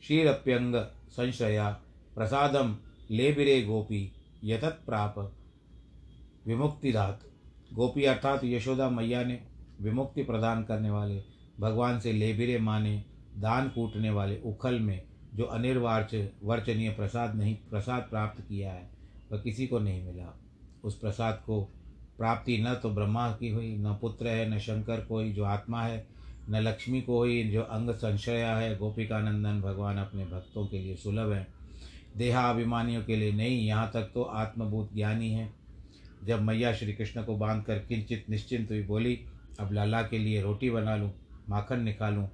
क्षीरप्यंग 0.00 0.74
संशया 1.08 1.70
प्रसादम 2.14 2.76
लेबिरे 3.10 3.62
गोपी, 3.62 4.12
यतत 4.44 4.80
प्राप। 4.86 5.32
विमुक्तिदात। 6.46 7.20
गोपी 7.72 8.04
अर्थात 8.04 8.44
यशोदा 8.44 8.90
मैया 8.90 9.24
ने 9.24 9.46
विमुक्ति 9.80 10.22
प्रदान 10.22 10.64
करने 10.64 10.90
वाले, 10.90 11.22
भगवान 11.60 12.00
से 12.00 12.12
लेबिरे 12.12 12.58
माने, 12.58 13.04
दान 13.38 13.68
कूटने 13.68 14.10
वाले 14.10 14.40
उखल 14.40 14.80
में 14.80 15.02
जो 15.34 15.44
अनिर्वाच 15.44 16.28
वर्चनीय 16.42 16.90
प्रसाद 16.90 17.34
नहीं, 17.34 17.56
प्रसाद 17.56 18.02
प्राप्त 18.02 18.40
किया 18.40 18.72
है, 18.72 18.90
वह 19.32 19.38
किसी 19.38 19.66
को 19.66 19.78
नहीं 19.78 20.02
मिला। 20.02 20.40
उस 20.84 20.98
प्रसाद 20.98 21.34
को 21.34 21.72
प्राप्ति 22.18 22.58
न 22.58 22.74
तो 22.74 22.90
ब्रह्मा 22.90 23.30
की 23.30 23.50
हुई, 23.50 23.76
न 23.76 23.98
पुत्र 24.00 24.26
है, 24.26 24.54
न 24.54 24.58
शंकर 24.58 25.00
को 25.00 25.06
कोई, 25.06 25.32
जो 25.32 25.44
आत्मा 25.44 25.82
है, 25.82 26.06
न 26.50 26.56
लक्ष्मी 26.56 27.00
को 27.00 27.18
हुई, 27.18 27.44
जो 27.44 27.62
अंग 27.62 27.90
संशया 27.90 28.56
है। 28.56 28.78
गोपिकानंदन 28.78 29.60
भगवान 29.60 29.96
अपने 29.96 30.24
भक्तों 30.24 30.66
के 30.66 30.78
लिए 30.78 30.96
सुलभ 30.96 31.32
है। 31.32 31.46
देहाभिमानियों 32.16 33.04
के 33.04 33.16
लिए 33.16 33.32
नहीं, 33.32 33.66
यहाँ 33.66 33.90
तक 33.94 34.02
तो 34.02 34.22
आत्मभूत 34.22 34.94
ज्ञानी 34.94 35.32
है। 35.32 35.52
जब 36.24 36.42
मैया 36.42 36.72
श्री 36.72 36.92
कृष्ण 36.92 37.22
को 37.22 37.36
बाँध 37.36 37.64
कर 37.64 37.78
किंचित 37.78 38.30
निश्चिंत 38.30 38.70
हुई 38.70 38.82
बोली, 38.82 39.20
अब 39.60 39.72
लाला 39.72 40.02
के 40.02 40.18
लिए 40.18 40.42
रोटी 40.42 40.70
बना 40.70 40.96
लूँ, 40.96 41.12
माखन 41.48 41.82
निकालूँ, 41.82 42.28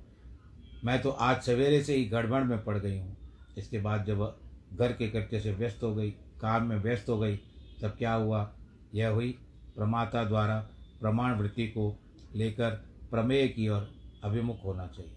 मैं 0.85 1.02
तो 1.02 1.11
आज 1.11 1.42
सवेरे 1.42 1.82
से 1.82 1.97
ही 1.97 2.04
गड़बड़ 2.04 2.42
में 2.44 2.64
पड़ 2.64 2.78
गई 2.78 2.99
हूँ। 2.99 3.16
इसके 3.58 3.78
बाद 3.78 4.04
जब 4.04 4.38
घर 4.73 4.92
के 4.92 5.08
कृत्य 5.08 5.40
से 5.40 5.52
व्यस्त 5.52 5.82
हो 5.82 5.94
गई, 5.94 6.11
काम 6.11 6.62
में 6.62 6.76
व्यस्त 6.76 7.08
हो 7.08 7.18
गई, 7.18 7.37
तब 7.82 7.88
क्या 7.88 8.14
हुआ? 8.14 8.52
यह 8.94 9.08
हुई 9.08 9.38
प्रमाता 9.78 10.25
द्वारा 10.25 10.68
प्रमाण 11.00 11.35
वृत्ति 11.35 11.66
को 11.66 11.99
लेकर 12.35 12.70
प्रमेय 13.11 13.49
की 13.49 13.68
ओर 13.68 13.94
अभिमुख 14.25 14.64
होना 14.64 14.87
चाहिए। 14.87 15.16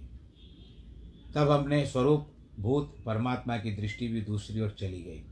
तब 1.36 1.50
हमने 1.50 1.86
स्वरूप 1.86 2.34
भूत 2.60 2.98
परमात्मा 3.06 3.58
की 3.58 3.72
दृष्टि 3.72 4.08
भी 4.08 4.22
दूसरी 4.22 4.62
ओर 4.62 4.70
चली 4.70 5.02
गई। 5.02 5.24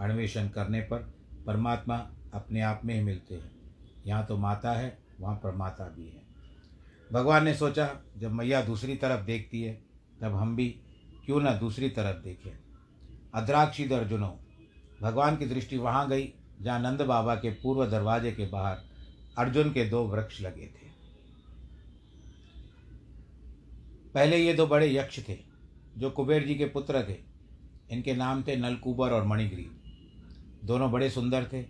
अन्वेषण 0.00 0.48
करने 0.48 0.80
पर 0.80 0.98
परमात्मा 1.46 2.10
अपने 2.34 2.60
आप 2.60 2.80
में 2.84 2.94
ही 2.94 3.00
मिलते 3.00 3.34
हैं। 3.34 3.50
यहाँ 4.06 4.26
तो 4.26 4.36
माता 4.36 4.72
है, 4.72 4.98
वहाँ 5.20 5.36
परमाता 5.36 5.84
भी 5.84 6.06
है। 6.08 6.22
भगवान 7.12 7.44
ने 7.44 7.54
सोचा, 7.54 8.00
जब 8.18 8.32
मैया 8.32 8.64
दूसरी 8.64 8.96
तरफ़ 8.96 9.26
देखती 9.26 9.62
है, 9.62 9.82
तब 10.20 10.34
हम 10.34 10.56
भी 10.56 10.68
क्यों 11.26 11.40
ना 11.40 11.52
दूसरी 11.52 11.88
तरफ़ 11.88 12.24
देखें। 12.24 12.58
अद्राक्षी 13.34 13.88
अर्जुनो 13.88 14.40
भगवान 15.02 15.36
की 15.36 15.46
दृष्टि 15.46 15.76
वहाँ 15.76 16.08
गई 16.08 16.32
जहाँ 16.62 16.80
नंद 16.80 17.02
बाबा 17.02 17.34
के 17.34 17.50
पूर्व 17.50 17.86
दरवाजे 17.86 18.32
के 18.32 18.46
बाहर 18.46 18.78
अर्जुन 19.38 19.72
के 19.72 19.84
दो 19.84 20.02
वृक्ष 20.04 20.40
लगे 20.40 20.66
थे। 20.66 20.86
पहले 24.14 24.36
ये 24.36 24.54
दो 24.54 24.66
बड़े 24.66 24.94
यक्ष 24.96 25.28
थे, 25.28 25.38
जो 25.98 26.10
कुबेर 26.10 26.46
जी 26.46 26.54
के 26.54 26.64
पुत्र 26.64 27.02
थे। 27.08 27.16
इनके 27.90 28.14
नाम 28.14 28.42
थे 28.42 28.56
नलकुबर 28.56 29.10
और 29.10 29.24
मणिग्रीव। 29.24 29.76
दोनों 30.64 30.92
बड़े 30.92 31.10
सुंदर 31.10 31.44
थे। 31.44 31.62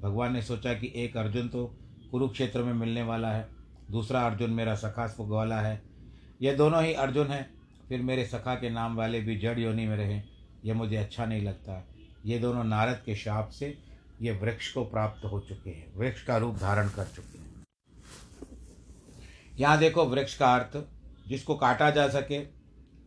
भगवान 0.00 0.32
ने 0.32 0.42
सोचा 0.42 0.74
कि 0.74 0.92
एक 0.96 1.16
अर्जुन 1.16 1.48
तो 1.48 1.64
कुरुक्षेत्र 2.10 2.62
में 2.62 2.72
मिलने 2.72 3.02
वाला 3.02 3.32
है, 3.32 3.48
दूसरा 3.90 4.26
अर्जुन 4.26 4.50
मेरा 4.50 4.74
सखा 4.74 5.14
वाला 5.20 5.60
है। 5.60 5.82
ये 6.42 6.54
दोनों 6.54 6.84
ही 6.84 6.92
अर्जुन 6.92 7.26
हैं, 7.26 7.50
फिर 7.88 8.02
मेरे 8.02 8.26
सखा 8.26 8.54
के 8.54 8.70
नाम 8.70 8.96
वाले 8.96 9.20
भी 9.20 9.36
जड़ 9.36 9.58
योनि 9.58 9.86
में 9.86 9.96
रहें 9.96 10.22
यह 10.64 10.74
मुझे 10.74 10.96
अच्छा 10.96 11.26
नहीं 11.26 11.42
लगता। 11.42 11.88
ये 12.26 12.38
दोनों 12.38 12.64
नारद 12.64 13.02
के 13.06 13.14
शाप 13.14 13.48
से 13.48 13.78
ये 14.22 14.32
वृक्ष 14.32 14.72
को 14.72 14.84
प्राप्त 14.84 15.24
हो 15.24 15.40
चुके 15.40 15.70
हैं, 15.70 15.94
वृक्ष 15.96 16.24
का 16.24 16.36
रूप 16.36 16.58
धारण 16.58 16.88
कर 16.88 17.04
चुके 17.04 17.38
हैं। 17.38 17.64
यहाँ 19.58 19.78
देखो 19.78 20.04
वृक्ष 20.04 20.38
का 20.38 20.54
अर्थ, 20.54 20.84
जिसको 21.28 21.54
काटा 21.54 21.90
जा 21.90 22.08
सके, 22.08 22.46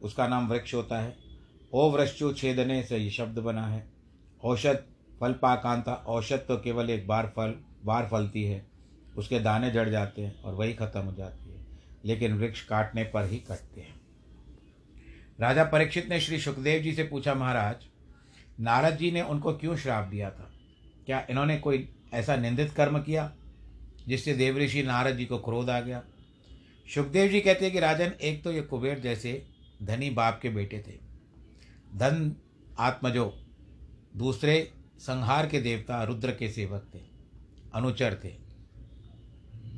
उसका 0.02 0.28
नाम 0.28 0.48
वृक्ष 0.48 0.74
होता 0.74 1.00
है। 1.00 1.18
ओ 1.74 1.92
वृक्षु 1.92 2.34
छेदने 2.34 2.84
से 2.84 2.98
ये 2.98 3.10
शब्द 3.10 3.40
बना 3.40 3.68
है। 3.68 3.88
औषध, 4.44 4.84
फल 5.22 5.34
पाकांता, 5.34 5.94
औषध 5.94 6.38
तो 6.38 6.58
केवल 6.58 6.90
एक 6.90 7.08
बार 7.08 7.34
फल, 7.36 7.56
बार 7.86 8.08
फलती 8.12 8.44
है। 8.44 8.68
उसके 9.18 9.40
दाने 9.40 9.72
जड़ 9.72 9.90
जाते 9.90 10.22
हैं 10.22 10.42
और 10.42 10.54
वही 10.54 10.74
खत्म 10.74 11.00
हो 11.00 11.14
जाती 11.14 11.50
है। 11.50 11.66
लेकिन 12.06 12.34
वृक्ष 12.34 12.66
काटने 12.66 13.04
पर 13.04 13.26
ही 13.26 13.38
कटते 13.38 13.82
हैं। 13.82 14.02
राजा 15.40 15.64
परीक्षित 15.64 16.10
ने 16.10 16.20
श्री 16.20 16.40
सुखदेव 16.40 16.82
जी 16.82 16.94
से 16.94 17.04
पूछा, 17.04 17.34
महाराज, 17.34 17.76
नारद 18.60 18.98
जी 18.98 19.12
ने 19.12 19.22
उनको 19.22 19.54
क्यों 19.54 19.76
श्राप 19.76 20.08
दिया 20.08 20.32
था? 20.32 20.52
क्या 21.08 21.26
इन्होंने 21.30 21.58
कोई 21.58 21.88
ऐसा 22.14 22.36
निंदित 22.36 22.72
कर्म 22.72 23.00
किया 23.00 23.32
जिससे 24.08 24.34
देवऋषि 24.34 24.84
नारद 24.84 25.18
जी 25.18 25.26
को 25.26 25.38
क्रोध 25.38 25.70
आ 25.70 25.80
गया? 25.80 26.04
सुखदेव 26.88 27.32
जी 27.32 27.40
कहते 27.42 27.66
हैं 27.66 27.74
कि 27.74 27.80
राजन, 27.80 28.12
एक 28.22 28.44
तो 28.44 28.52
ये 28.52 28.62
कुबेर 28.62 29.00
जैसे 29.00 29.46
धनी 29.84 30.10
बाप 30.10 30.40
के 30.42 30.50
बेटे 30.50 30.80
थे। 30.88 30.98
धन 31.96 32.36
आत्मजो 32.80 33.26
दूसरे 34.18 34.74
संहार 35.00 35.48
के 35.48 35.60
देवता, 35.62 36.04
रुद्र 36.04 36.32
के 36.32 36.50
सेवक 36.50 36.90
थे, 36.96 37.00
अनुचर 37.74 38.20
थे। 38.24 38.34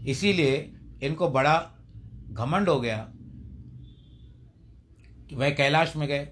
इसीलिए 0.07 0.71
इनको 1.03 1.29
बड़ा 1.29 1.57
घमंड 2.31 2.69
हो 2.69 2.79
गया 2.79 2.97
कि 5.29 5.35
वह 5.35 5.49
कैलाश 5.49 5.95
में 5.95 6.07
गए, 6.07 6.27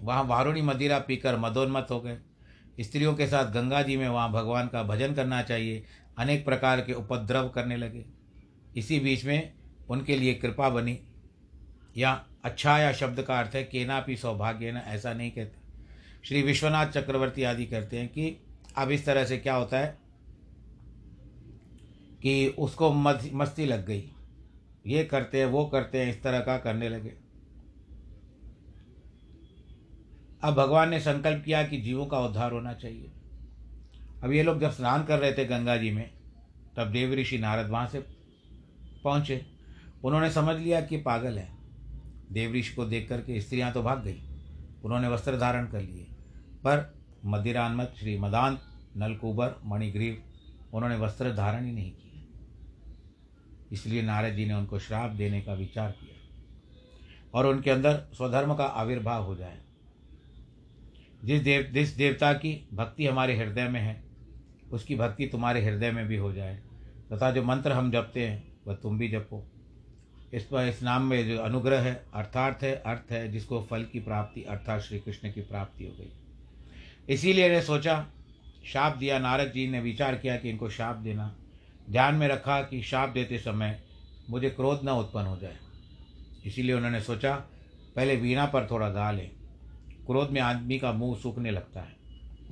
वहाँ 0.00 0.24
वारुणी 0.24 0.62
मदिरा 0.62 0.98
पीकर 0.98 1.38
मदोन्मत 1.38 1.86
हो 1.90 2.00
गए। 2.00 2.18
स्त्रियों 2.80 3.14
के 3.14 3.26
साथ 3.26 3.52
गंगा 3.52 3.82
जी 3.82 3.96
में 3.96 4.08
वहाँ 4.08 4.32
भगवान 4.32 4.68
का 4.68 4.82
भजन 4.82 5.14
करना 5.14 5.42
चाहिए, 5.42 5.84
अनेक 6.18 6.44
प्रकार 6.44 6.80
के 6.80 6.92
उपद्रव 6.92 7.48
करने 7.48 7.76
लगे। 7.76 8.04
इसी 8.76 9.00
बीच 9.00 9.24
में 9.24 9.52
उनके 9.88 10.16
लिए 10.16 10.34
कृपा 10.34 10.68
बनी। 10.68 11.00
या 11.96 12.26
अच्छा 12.44 12.78
या 12.78 12.92
शब्द 12.92 13.22
का 13.22 13.38
अर्थ 13.38 13.54
है, 13.54 13.64
केना 13.64 14.00
भी 14.00 14.16
सौभाग्य 14.16 14.72
ना, 14.72 14.80
ऐसा 14.80 15.12
नहीं 15.12 15.30
कहते। 15.30 15.58
श्री 16.24 16.42
विश्वनाथ 16.42 16.86
चक्रवर्ती 16.86 17.42
आदि 17.42 17.66
कहते 17.66 17.98
हैं 17.98 18.08
कि 18.08 18.36
अब 18.76 18.90
इस 18.90 19.06
तरह 19.06 19.24
से 19.24 19.38
क्या 19.38 19.54
होता 19.54 19.78
है 19.78 19.98
कि 22.22 22.48
उसको 22.48 22.92
मस्ती 22.92 23.66
लग 23.66 23.86
गई। 23.86 24.12
ये 24.86 25.04
करते 25.04 25.38
हैं, 25.38 25.46
वो 25.46 25.64
करते 25.66 26.00
हैं, 26.00 26.10
इस 26.10 26.22
तरह 26.22 26.40
का 26.40 26.58
करने 26.58 26.88
लगे। 26.88 27.21
अब 30.44 30.54
भगवान 30.54 30.88
ने 30.88 31.00
संकल्प 31.00 31.44
किया 31.44 31.66
कि 31.66 31.80
जीवों 31.80 32.06
का 32.06 32.20
उद्धार 32.20 32.52
होना 32.52 32.74
चाहिए। 32.74 33.12
अब 34.24 34.32
ये 34.32 34.42
लोग 34.42 34.60
जब 34.60 34.70
स्नान 34.70 35.04
कर 35.04 35.18
रहे 35.18 35.32
थे 35.32 35.44
गंगा 35.44 35.76
जी 35.76 35.90
में, 35.90 36.10
तब 36.76 36.86
देव 36.86 37.14
ऋषि 37.14 37.38
नारद 37.38 37.68
वहाँ 37.70 37.86
से 37.88 38.00
पहुँचे। 39.04 39.46
उन्होंने 40.04 40.30
समझ 40.30 40.56
लिया 40.56 40.80
कि 40.80 40.96
पागल 40.96 41.38
है। 41.38 41.52
देव 42.32 42.52
ऋषि 42.52 42.74
को 42.74 42.84
देख 42.84 43.08
करके 43.08 43.40
स्त्रियाँ 43.40 43.72
तो 43.72 43.82
भाग 43.82 44.04
गई। 44.04 44.20
उन्होंने 44.84 45.08
वस्त्र 45.08 45.38
धारण 45.38 45.66
कर 45.66 45.80
लिए। 45.80 46.06
पर 46.64 46.94
मदिरानमत 47.26 47.94
श्री 48.00 48.18
मदान 48.18 48.58
नलकुबर, 48.96 49.54
मणिग्रीव, 49.64 50.22
उन्होंने 50.74 50.96
वस्त्र 50.96 51.34
धारण 51.34 51.64
ही 51.64 51.72
नहीं 51.72 51.90
किया 51.90 52.02
इसलिए 53.72 54.02
नारद 54.02 54.34
जी 54.34 54.44
ने 54.44 54.54
उनको 54.54 54.78
श्राप 54.78 55.10
देने 55.10 55.40
का 55.40 55.54
विचार 55.54 55.90
किया 55.90 56.38
और 57.34 57.46
उनके 57.46 57.70
अंदर 57.70 57.94
स्वधर्म 58.16 58.54
का 58.54 58.64
आविर्भाव 58.64 59.24
हो 59.24 59.36
जाए। 59.36 59.58
जिस 61.24 61.42
देव, 61.42 61.62
जिस 61.62 61.96
देवता 61.96 62.32
की 62.32 62.68
भक्ति 62.74 63.06
हमारे 63.06 63.36
हृदय 63.36 63.68
में 63.68 63.80
है, 63.80 64.02
उसकी 64.72 64.96
भक्ति 64.96 65.26
तुम्हारे 65.26 65.64
हृदय 65.64 65.90
में 65.90 66.06
भी 66.06 66.16
हो 66.16 66.32
जाए। 66.32 66.62
तथा 67.12 67.30
जो 67.30 67.42
मंत्र 67.42 67.72
हम 67.72 67.90
जपते 67.90 68.26
हैं, 68.26 68.52
वह 68.66 68.74
तुम 68.74 68.98
भी 68.98 69.08
जपो। 69.08 69.48
इस 70.34 70.44
पर, 70.44 70.66
इस 70.66 70.82
नाम 70.82 71.02
में 71.02 71.28
जो 71.28 71.38
अनुग्रह 71.38 71.80
है, 71.80 72.04
अर्थार्थ 72.14 72.64
है, 72.64 72.74
अर्थ 72.74 73.12
है, 73.12 73.32
जिसको 73.32 73.62
फल 73.62 73.84
की 73.84 74.00
प्राप्ति, 74.00 74.42
अर्थात 74.42 74.80
श्री 74.80 74.98
कृष्ण 74.98 75.32
की 75.32 75.40
प्राप्ति 75.40 75.84
हो 75.84 75.90
गई। 75.90 76.12
इसीलिए 77.14 77.48
ने 77.48 77.62
सोचा, 77.62 78.06
शाप 78.64 78.96
दिया, 78.96 79.18
नारद 79.18 79.52
जी 79.52 79.68
ने 79.68 79.80
विचार 79.80 80.14
किया 80.16 80.36
कि 80.36 80.50
इनको 80.50 80.70
शाप 80.70 80.96
देना। 80.96 81.36
ध्यान 81.90 82.14
में 82.14 82.28
रखा 82.28 82.62
कि 82.62 82.82
शाप 82.82 83.08
देते 83.08 83.38
समय 83.38 83.82
मुझे 84.30 84.50
क्रोध 84.50 84.80
न 84.84 84.88
उत्पन्न 84.88 85.26
हो 85.26 85.36
जाए। 85.36 85.56
इसीलिए 86.46 86.74
उन्होंने 86.74 87.00
सोचा, 87.00 87.34
पहले 87.96 88.16
वीणा 88.16 88.46
पर 88.46 88.66
थोड़ा 88.70 88.88
गा 88.88 89.10
लें। 89.10 89.30
क्रोध 90.06 90.30
में 90.30 90.40
आदमी 90.40 90.78
का 90.78 90.92
मुँह 90.92 91.18
सूखने 91.18 91.50
लगता 91.50 91.80
है। 91.80 91.96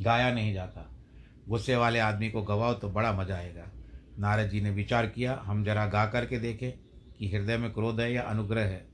गाया 0.01 0.33
नहीं 0.33 0.55
जाता। 0.55 0.91
गुस्से 1.49 1.77
वाले 1.77 1.99
आदमी 1.99 2.31
को 2.31 2.43
गवाओ 2.43 2.75
तो 2.75 2.89
बड़ा 2.89 3.13
मज़ा 3.13 3.37
आएगा। 3.37 3.67
नारद 4.19 4.51
जी 4.51 4.61
ने 4.61 4.71
विचार 4.71 5.07
किया, 5.07 5.43
हम 5.45 5.65
जरा 5.65 5.87
गा 5.87 6.07
करके 6.07 6.39
देखें 6.39 6.73
कि 7.19 7.29
हृदय 7.29 7.57
में 7.57 7.73
क्रोध 7.73 8.01
है 8.01 8.13
या 8.13 8.23
अनुग्रह 8.23 8.63
है। 8.63 8.89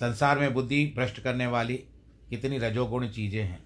संसार 0.00 0.38
में 0.38 0.54
बुद्धि 0.54 0.92
भ्रष्ट 0.96 1.20
करने 1.20 1.46
वाली 1.46 1.74
कितनी 2.30 2.58
रजोगुण 2.58 3.08
चीज़ें 3.08 3.42
हैं। 3.44 3.64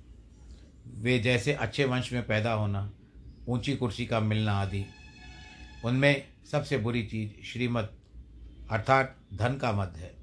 वे 0.86 1.18
जैसे 1.18 1.52
अच्छे 1.52 1.84
वंश 1.84 2.12
में 2.12 2.26
पैदा 2.26 2.52
होना, 2.52 2.92
ऊँची 3.48 3.76
कुर्सी 3.76 4.06
का 4.06 4.20
मिलना 4.20 4.52
आदि। 4.52 4.84
उनमें 5.84 6.24
सबसे 6.50 6.78
बुरी 6.78 7.02
चीज़ 7.02 7.44
श्रीमद, 7.44 7.88
अर्थात 8.70 9.16
धन 9.34 9.56
का 9.56 9.72
मद 9.72 9.94
है। 9.96 10.14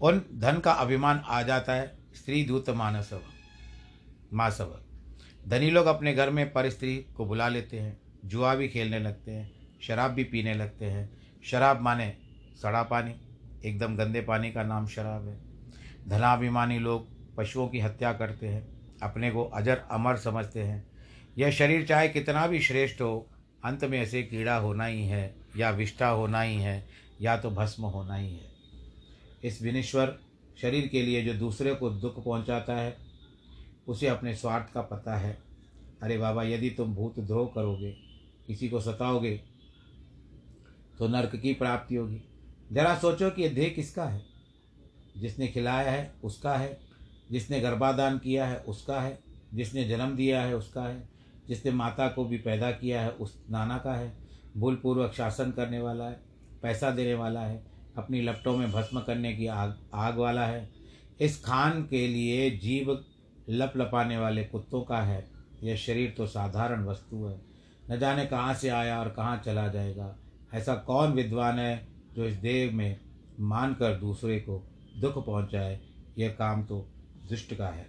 उन 0.00 0.22
धन 0.34 0.58
का 0.58 0.72
अभिमान 0.72 1.22
आ 1.26 1.42
जाता 1.42 1.72
है 1.72 2.01
स्त्री 2.16 2.44
दूत 2.44 2.70
मानसव, 2.70 3.20
मासव। 4.32 4.78
धनी 5.48 5.70
लोग 5.70 5.86
अपने 5.86 6.14
घर 6.14 6.30
में 6.30 6.52
पर 6.52 6.70
स्त्री 6.70 6.96
को 6.96 7.24
बुला 7.24 7.48
लेते 7.48 7.78
हैं, 7.78 8.00
जुआ 8.24 8.54
भी 8.54 8.68
खेलने 8.68 8.98
लगते 8.98 9.30
हैं, 9.30 9.52
शराब 9.82 10.10
भी 10.10 10.24
पीने 10.24 10.54
लगते 10.54 10.84
हैं। 10.84 11.22
शराब 11.44 11.80
माने 11.80 12.16
सड़ा 12.62 12.82
पानी, 12.82 13.14
एकदम 13.64 13.96
गंदे 13.96 14.20
पानी 14.20 14.52
का 14.52 14.62
नाम 14.62 14.86
शराब 14.86 15.28
है। 15.28 15.40
धनाभिमानी 16.08 16.78
लोग 16.78 17.08
पशुओं 17.36 17.68
की 17.68 17.80
हत्या 17.80 18.12
करते 18.12 18.48
हैं, 18.48 18.68
अपने 19.02 19.30
को 19.30 19.44
अजर 19.44 19.82
अमर 19.90 20.16
समझते 20.16 20.62
हैं। 20.62 20.90
यह 21.38 21.50
शरीर 21.50 21.86
चाहे 21.86 22.08
कितना 22.08 22.46
भी 22.46 22.60
श्रेष्ठ 22.60 23.00
हो, 23.00 23.28
अंत 23.64 23.84
में 23.84 24.00
ऐसे 24.00 24.22
कीड़ा 24.22 24.56
होना 24.56 24.84
ही 24.84 25.02
है, 25.02 25.34
या 25.56 25.70
विष्ठा 25.70 26.08
होना 26.08 26.40
ही 26.40 26.56
है, 26.56 26.88
या 27.20 27.36
तो 27.36 27.50
भस्म 27.50 27.82
होना 27.82 28.14
ही 28.14 28.32
है। 28.32 28.52
इस 29.44 29.62
विनेश्वर 29.62 30.18
शरीर 30.62 30.86
के 30.86 31.02
लिए 31.02 31.24
जो 31.24 31.34
दूसरे 31.34 31.74
को 31.74 31.90
दुख 31.90 32.24
पहुंचाता 32.24 32.74
है, 32.74 32.96
उसे 33.88 34.06
अपने 34.06 34.36
स्वार्थ 34.36 34.74
का 34.74 34.82
पता 34.82 35.16
है। 35.16 35.38
अरे 36.02 36.18
बाबा, 36.18 36.42
यदि 36.42 36.70
तुम 36.70 36.94
भूत 36.94 37.20
द्रोह 37.20 37.52
करोगे, 37.54 37.92
किसी 38.46 38.68
को 38.68 38.80
सताओगे 38.80 39.40
तो 40.98 41.08
नरक 41.08 41.36
की 41.36 41.54
प्राप्ति 41.54 41.94
होगी। 41.94 42.22
जरा 42.72 42.98
सोचो 42.98 43.30
कि 43.30 43.42
यह 43.42 43.54
देह 43.54 43.68
किसका 43.68 44.04
है? 44.04 44.22
जिसने 45.16 45.48
खिलाया 45.48 45.90
है, 45.90 46.14
उसका 46.24 46.56
है। 46.56 46.80
जिसने 47.30 47.60
गर्भाधान 47.60 48.18
किया 48.18 48.46
है, 48.46 48.56
उसका 48.56 49.00
है। 49.00 49.18
जिसने 49.54 49.84
जन्म 49.84 50.16
दिया 50.16 50.42
है, 50.42 50.56
उसका 50.56 50.82
है। 50.82 51.08
जिसने 51.48 51.72
माता 51.72 52.08
को 52.08 52.24
भी 52.24 52.38
पैदा 52.38 52.72
किया 52.72 53.02
है, 53.02 53.10
उस 53.10 53.44
नाना 53.50 53.78
का 53.78 53.94
है। 53.94 54.16
भूलपूर्वक 54.56 55.12
शासन 55.12 55.50
करने 55.50 55.80
वाला 55.80 56.04
है, 56.04 56.20
पैसा 56.62 56.90
देने 56.90 57.14
वाला 57.14 57.40
है 57.40 57.71
अपनी 57.96 58.20
लपटों 58.20 58.56
में 58.56 58.72
भस्म 58.72 59.00
करने 59.00 59.36
की 59.36 59.46
आग 59.46 59.78
आग 59.94 60.16
वाला 60.16 60.46
है। 60.46 60.70
इस 61.20 61.44
खान 61.44 61.82
के 61.82 62.08
लिए 62.08 62.50
जीव 62.50 63.04
लप 63.48 63.72
लपाने 63.76 64.18
वाले 64.18 64.44
कुत्तों 64.44 64.82
का 64.82 64.98
है। 64.98 65.30
यह 65.62 65.76
शरीर 65.76 66.14
तो 66.16 66.26
साधारण 66.26 66.84
वस्तु 66.84 67.24
है। 67.24 67.40
न 67.90 67.98
जाने 67.98 68.26
कहाँ 68.26 68.54
से 68.54 68.68
आया 68.68 69.00
और 69.00 69.08
कहाँ 69.08 69.42
चला 69.46 69.68
जाएगा। 69.68 70.16
ऐसा 70.54 70.74
कौन 70.74 71.12
विद्वान 71.12 71.58
है 71.58 71.86
जो 72.14 72.24
इस 72.24 72.36
देव 72.36 72.72
में 72.72 73.00
मानकर 73.40 73.94
दूसरे 73.94 74.40
को 74.40 74.66
दुख 75.00 75.26
पहुँचाए? 75.26 75.80
यह 76.18 76.28
काम 76.28 76.64
तो 76.64 76.88
दुष्ट 77.30 77.54
का 77.54 77.68
है। 77.68 77.88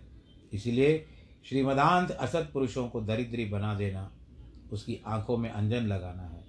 इसीलिए 0.53 1.05
श्रीमदांत 1.49 2.11
असत 2.11 2.49
पुरुषों 2.53 2.89
को 2.89 3.01
दरिद्री 3.01 3.45
बना 3.45 3.75
देना, 3.75 4.11
उसकी 4.71 4.99
आँखों 5.07 5.37
में 5.37 5.49
अंजन 5.49 5.81
लगाना 5.83 6.23
है। 6.23 6.43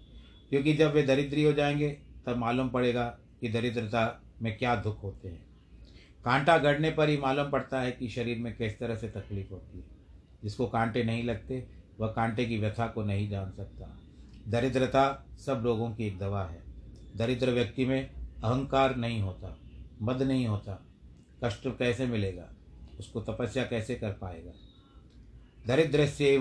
क्योंकि 0.51 0.75
जब 0.75 0.95
वे 0.95 1.03
दरिद्री 1.03 1.45
हो 1.45 1.53
जाएँगे, 1.53 1.89
तब 2.27 2.37
मालूम 2.37 2.69
पड़ेगा 2.69 3.19
कि 3.41 3.49
दरिद्रता 3.49 4.23
में 4.43 4.59
क्या 4.59 4.77
दुख 4.77 5.03
होते 5.03 5.29
हैं। 5.29 5.47
कांटा 6.25 6.59
गढ़ने 6.59 6.91
पर 6.91 7.09
ही 7.09 7.17
मालूम 7.17 7.51
पड़ता 7.51 7.81
है 7.81 7.93
कि 7.93 8.09
शरीर 8.09 8.39
में 8.39 8.57
किस 8.57 8.79
तरह 8.79 8.97
से 8.97 9.09
तकलीफ़ 9.09 9.51
होती 9.51 9.79
है। 9.79 9.85
जिसको 10.43 10.67
कांटे 10.67 11.05
नहीं 11.05 11.25
लगते, 11.25 11.67
वह 12.01 12.09
कांटे 12.09 12.45
की 12.45 12.59
व्यथा 12.59 12.87
को 12.87 13.03
नहीं 13.05 13.29
जान 13.29 13.51
सकता। 13.51 13.99
दरिद्रता 14.49 15.27
सब 15.47 15.61
लोगों 15.65 15.91
की 15.91 16.07
एक 16.07 16.19
दवा 16.19 16.45
है। 16.45 16.63
दरिद्र 17.17 17.51
व्यक्ति 17.51 17.85
में 17.85 18.11
अहंकार 18.45 18.97
नहीं 18.97 19.21
होता, 19.21 19.59
मद 20.03 20.23
नहीं 20.23 20.47
होता। 20.47 20.83
कष्ट 21.45 21.69
कैसे 21.79 22.07
मिलेगा? 22.07 22.49
उसको 22.99 23.21
तपस्या 23.21 23.65
कैसे 23.65 23.95
कर 23.95 24.13
पाएगा? 24.13 24.53
दरिद्र 25.67 26.07
से 26.07 26.35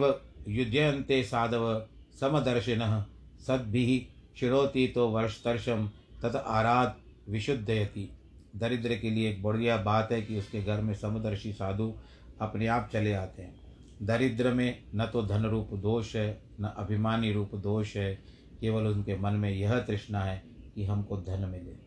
युध्यंते 0.47 1.23
साधव 1.23 1.87
समदर्शिन, 2.19 3.05
सद्भि 3.39 4.07
शिरोति 4.35 4.87
तो 4.87 5.07
वर्षतर्षम। 5.09 5.89
तथा 6.25 6.39
आराध 6.39 6.95
विशुद्धयति 7.31 8.17
दरिद्र 8.55 8.97
के 8.97 9.09
लिए 9.09 9.29
एक 9.29 9.43
बढ़िया 9.43 9.77
बात 9.77 10.11
है 10.11 10.21
कि 10.21 10.37
उसके 10.37 10.63
घर 10.63 10.81
में 10.81 10.93
समदर्शी 10.93 11.53
साधु 11.53 11.93
अपने 12.41 12.67
आप 12.67 12.89
चले 12.93 13.13
आते 13.13 13.41
हैं। 13.41 13.55
दरिद्र 14.01 14.53
में 14.53 14.83
न 14.95 15.05
तो 15.05 15.23
धन 15.23 15.43
रूप 15.43 15.73
दोष 15.73 16.15
है, 16.15 16.41
न 16.61 16.63
अभिमानी 16.63 17.31
रूप 17.31 17.55
दोष 17.55 17.97
है, 17.97 18.21
केवल 18.61 18.87
उनके 18.87 19.15
मन 19.15 19.33
में 19.33 19.51
यह 19.51 19.79
तृष्णा 19.79 20.19
है 20.19 20.43
कि 20.75 20.85
हमको 20.85 21.17
धन 21.17 21.39
मिले। 21.39 21.83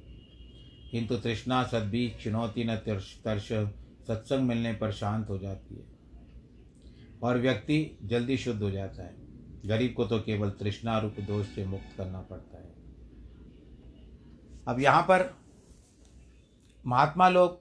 किंतु 0.90 1.16
तृष्णा 1.16 1.62
सद्भी 1.62 2.12
चुनौती 2.22 2.64
न 2.64 2.76
तर्श 2.76 3.52
सत्संग 4.08 4.48
मिलने 4.48 4.72
पर 4.72 4.92
शांत 4.92 5.28
हो 5.28 5.38
जाती 5.38 5.74
है। 5.74 5.84
और 7.22 7.38
व्यक्ति 7.38 7.98
जल्दी 8.02 8.36
शुद्ध 8.36 8.62
हो 8.62 8.70
जाता 8.70 9.02
है। 9.02 9.14
गरीब 9.66 9.94
को 9.94 10.04
तो 10.04 10.18
केवल 10.18 10.50
तृष्णा 10.50 10.98
रूप 10.98 11.14
दोष 11.20 11.46
से 11.46 11.64
मुक्त 11.64 11.96
करना 11.96 12.20
पड़ता 12.20 12.55
है। 12.55 12.55
अब 14.66 14.80
यहाँ 14.80 15.02
पर 15.02 15.30
महात्मा 16.84 17.28
लोग 17.28 17.60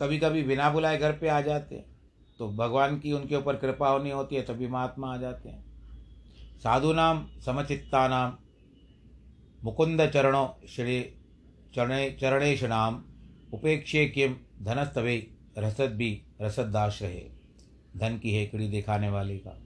कभी 0.00 0.18
कभी 0.18 0.42
बिना 0.42 0.70
बुलाए 0.70 0.98
घर 0.98 1.12
पे 1.12 1.28
आ 1.28 1.40
जाते 1.40 1.74
हैं 1.74 1.84
तो 2.40 2.48
भगवान 2.52 2.98
की 2.98 3.12
उनके 3.12 3.36
ऊपर 3.36 3.56
कृपा 3.56 3.88
होनी 3.88 4.10
होती 4.10 4.36
है 4.36 4.42
तभी 4.42 4.66
महात्मा 4.68 5.12
आ 5.14 5.16
जाते 5.16 5.48
हैं। 5.48 5.62
साधु 6.60 6.92
नाम, 6.92 7.26
समचित्ता 7.44 8.06
नाम, 8.08 8.36
मुकुंद 9.64 10.06
चरणों, 10.08 10.46
श्री 10.68 11.00
चरणे, 11.74 12.10
चरणेश 12.20 12.62
नाम, 12.64 13.02
उपेक्षे 13.52 14.06
किम, 14.06 14.36
धनस्तवे, 14.62 15.16
रसद 15.58 15.94
भी 15.94 16.10
रसदाश 16.40 17.02
रहे 17.02 17.22
धन 17.96 18.18
की 18.18 18.34
हेकड़ी 18.36 18.68
दिखाने 18.68 19.08
वाले 19.08 19.36
का, 19.38 19.56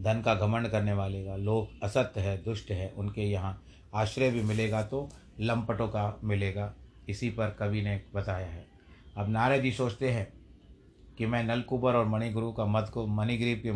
धन 0.00 0.20
का 0.22 0.34
घमंड 0.36 0.68
करने 0.68 0.92
वाले 0.92 1.24
का। 1.24 1.36
लोग 1.36 1.82
असत्य 1.82 2.20
है, 2.20 2.36
दुष्ट 2.44 2.70
है, 2.70 2.90
उनके 2.90 3.22
यहाँ 3.22 3.60
आश्रय 3.94 4.30
भी 4.30 4.42
मिलेगा 4.42 4.82
तो 4.82 5.08
लंपटों 5.40 5.88
का 5.88 6.20
मिलेगा। 6.24 6.74
इसी 7.08 7.30
पर 7.30 7.50
कवि 7.50 7.82
ने 7.82 8.02
बताया 8.14 8.46
है। 8.46 8.66
अब 9.16 9.28
नारद 9.28 9.62
जी 9.62 9.72
सोचते 9.72 10.10
हैं 10.10 10.32
कि 11.18 11.26
मैं 11.26 11.44
नलकुबर 11.44 11.94
और 11.94 12.06
मणिगुरु 12.06 12.52
का 12.52 12.66
मद 12.66 12.88
को 12.88 13.06
मणिग्रीव 13.06 13.62
के 13.66 13.72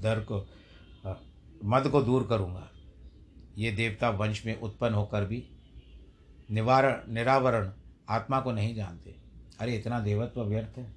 दर 0.00 0.20
को 0.20 0.48
मद 1.64 1.88
को 1.88 2.02
दूर 2.02 2.26
करूँगा। 2.26 2.70
ये 3.58 3.72
देवता 3.72 4.10
वंश 4.10 4.46
में 4.46 4.60
उत्पन्न 4.60 4.94
होकर 4.94 5.24
भी 5.24 5.48
निवारण 6.50 7.14
निरावरण 7.14 7.72
आत्मा 8.08 8.40
को 8.40 8.52
नहीं 8.52 8.74
जानते। 8.74 9.16
अरे, 9.60 9.76
इतना 9.76 10.00
देवत्व 10.00 10.42
व्यर्थ 10.42 10.78
है। 10.78 10.94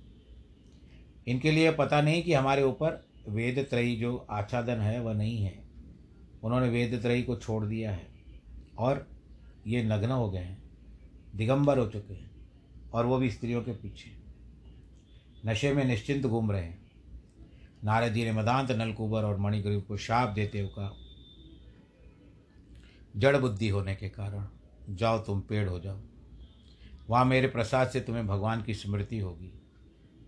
इनके 1.27 1.51
लिए 1.51 1.71
पता 1.71 2.01
नहीं 2.01 2.23
कि 2.23 2.33
हमारे 2.33 2.63
ऊपर 2.63 3.07
वेद 3.29 3.67
त्रयी 3.69 3.95
जो 3.95 4.27
आच्छादन 4.29 4.75
है, 4.75 4.99
वह 4.99 5.13
नहीं 5.13 5.37
है। 5.37 5.63
उन्होंने 6.43 6.69
वेद 6.69 7.01
त्रयी 7.01 7.23
को 7.23 7.35
छोड़ 7.35 7.65
दिया 7.65 7.91
है। 7.91 8.07
और 8.77 9.11
ये 9.67 9.84
नग्न 9.84 10.12
हो 10.12 10.30
गए 10.32 10.39
हैं, 10.39 10.63
दिगंबर 11.36 11.78
हो 11.78 11.88
चुके 11.88 12.13
हैं, 12.13 12.32
और 12.93 13.06
वो 13.06 13.17
भी 13.17 13.32
स्त्रियों 13.32 13.62
के 13.62 13.71
पीछे। 13.71 14.12
नशे 15.45 15.74
में 15.74 15.86
निश्चिंत 15.86 16.26
घूम 16.26 16.52
रहे 16.52 16.63
हैं। 16.63 16.91
नारद 17.84 18.13
जी 18.13 18.24
ने 18.24 18.32
मदांत 18.32 18.71
नलकुबर 18.71 19.24
और 19.24 19.39
मणिगरीब 19.39 19.82
को 19.82 19.97
शाप 19.97 20.30
देते 20.30 20.60
हुए 20.60 20.69
कहा, 20.69 20.93
जड़ 23.17 23.38
बुद्धि 23.38 23.69
होने 23.69 23.95
के 23.95 24.10
कारण, 24.10 24.47
जाओ 24.89 25.19
तुम 25.19 25.41
पेड़ 25.41 25.69
हो 25.69 25.80
जाओ। 25.80 26.00
वहाँ 27.10 27.26
मेरे 27.26 27.47
प्रसाद 27.47 27.89
से 27.89 28.02
तुम्हें 28.02 28.28
भगवान 28.28 28.63
की 28.63 28.74
स्मृति 28.74 29.19
होगी। 29.19 29.54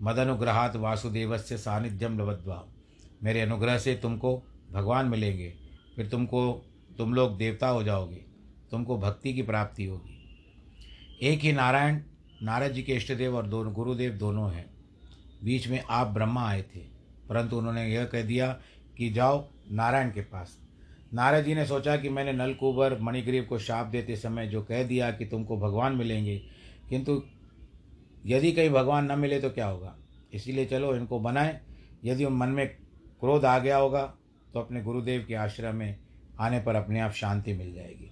मदनुग्रहात 0.02 0.76
वासुदेव 0.76 1.38
से 1.38 1.58
सानिध्यम 1.58 2.20
लवद्वा 2.20 2.68
मेरे 3.24 3.42
अनुग्रह 3.42 3.78
से 3.78 3.96
तुमको 3.96 4.44
भगवान 4.72 5.06
मिलेंगे। 5.06 5.54
फिर 5.96 6.10
तुमको, 6.10 6.54
तुम 6.98 7.14
लोग 7.14 7.38
देवता 7.38 7.68
हो 7.68 7.84
जाओगे। 7.84 8.26
तुमको 8.74 8.98
भक्ति 8.98 9.34
की 9.34 9.42
प्राप्ति 9.42 9.86
होगी। 9.86 10.20
एक 11.22 11.40
ही 11.40 11.52
नारायण, 11.52 12.00
नारद 12.44 12.72
जी 12.72 12.84
के 12.84 12.94
इष्टदेव 12.94 13.36
और 13.36 13.48
दोनों 13.48 13.74
गुरुदेव 13.74 14.14
दोनों 14.14 14.52
हैं। 14.52 14.66
बीच 15.44 15.68
में 15.68 15.82
आप 15.82 16.08
ब्रह्मा 16.08 16.48
आए 16.50 16.62
थे, 16.66 16.80
परंतु 17.30 17.58
उन्होंने 17.58 17.86
यह 17.88 18.06
कह 18.06 18.22
दिया 18.22 18.48
कि 18.98 19.10
जाओ 19.10 19.44
नारायण 19.72 20.12
के 20.12 20.22
पास। 20.22 20.58
नारद 21.14 21.44
जी 21.46 21.56
ने 21.56 21.66
सोचा 21.66 21.96
कि 21.98 22.10
मैंने 22.10 22.34
नलकूबर, 22.34 22.98
मणिग्रीव 23.02 23.44
को 23.44 23.60
शाप 23.60 23.88
देते 23.88 24.16
समय 24.16 24.48
जो 24.48 24.62
कह 24.64 24.84
दिया 24.84 25.12
कि 25.12 25.26
तुमको 25.26 25.58
भगवान 25.58 25.96
मिलेंगे, 25.96 26.38
किंतु 26.90 27.22
यदि 28.26 28.52
कहीं 28.52 28.70
भगवान 28.70 29.12
न 29.12 29.20
मिले 29.20 29.40
तो 29.40 29.50
क्या 29.50 29.68
होगा? 29.68 29.96
इसीलिए 30.34 30.66
चलो 30.66 30.96
इनको 30.96 31.20
बनाए। 31.20 31.60
यदि 32.06 32.26
मन 32.26 32.50
में 32.50 32.68
क्रोध 33.20 33.46
आ 33.46 33.58
गया 33.60 33.78
होगा 33.78 34.02
तो 34.54 34.60
अपने 34.60 34.82
गुरुदेव 34.82 35.26
के 35.28 35.36
आश्रम 35.36 35.76
में 35.76 35.96
आने 36.40 36.60
पर 36.60 36.76
अपने 36.76 37.00
आप 37.00 37.12
शांति 37.12 37.54
मिल 37.54 37.74
जाएगी। 37.74 38.12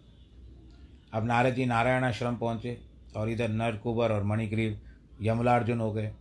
अब 1.13 1.26
नारद 1.26 1.54
जी 1.54 1.65
नारायण 1.65 2.04
आश्रम 2.04 2.36
पहुँचे 2.36 2.78
और 3.17 3.30
इधर 3.30 3.50
नरकुबर 3.50 4.12
और 4.12 4.24
मणिग्रीव 4.24 4.80
यमलार्जुन 5.21 5.80
हो 5.80 5.91
गए। 5.93 6.12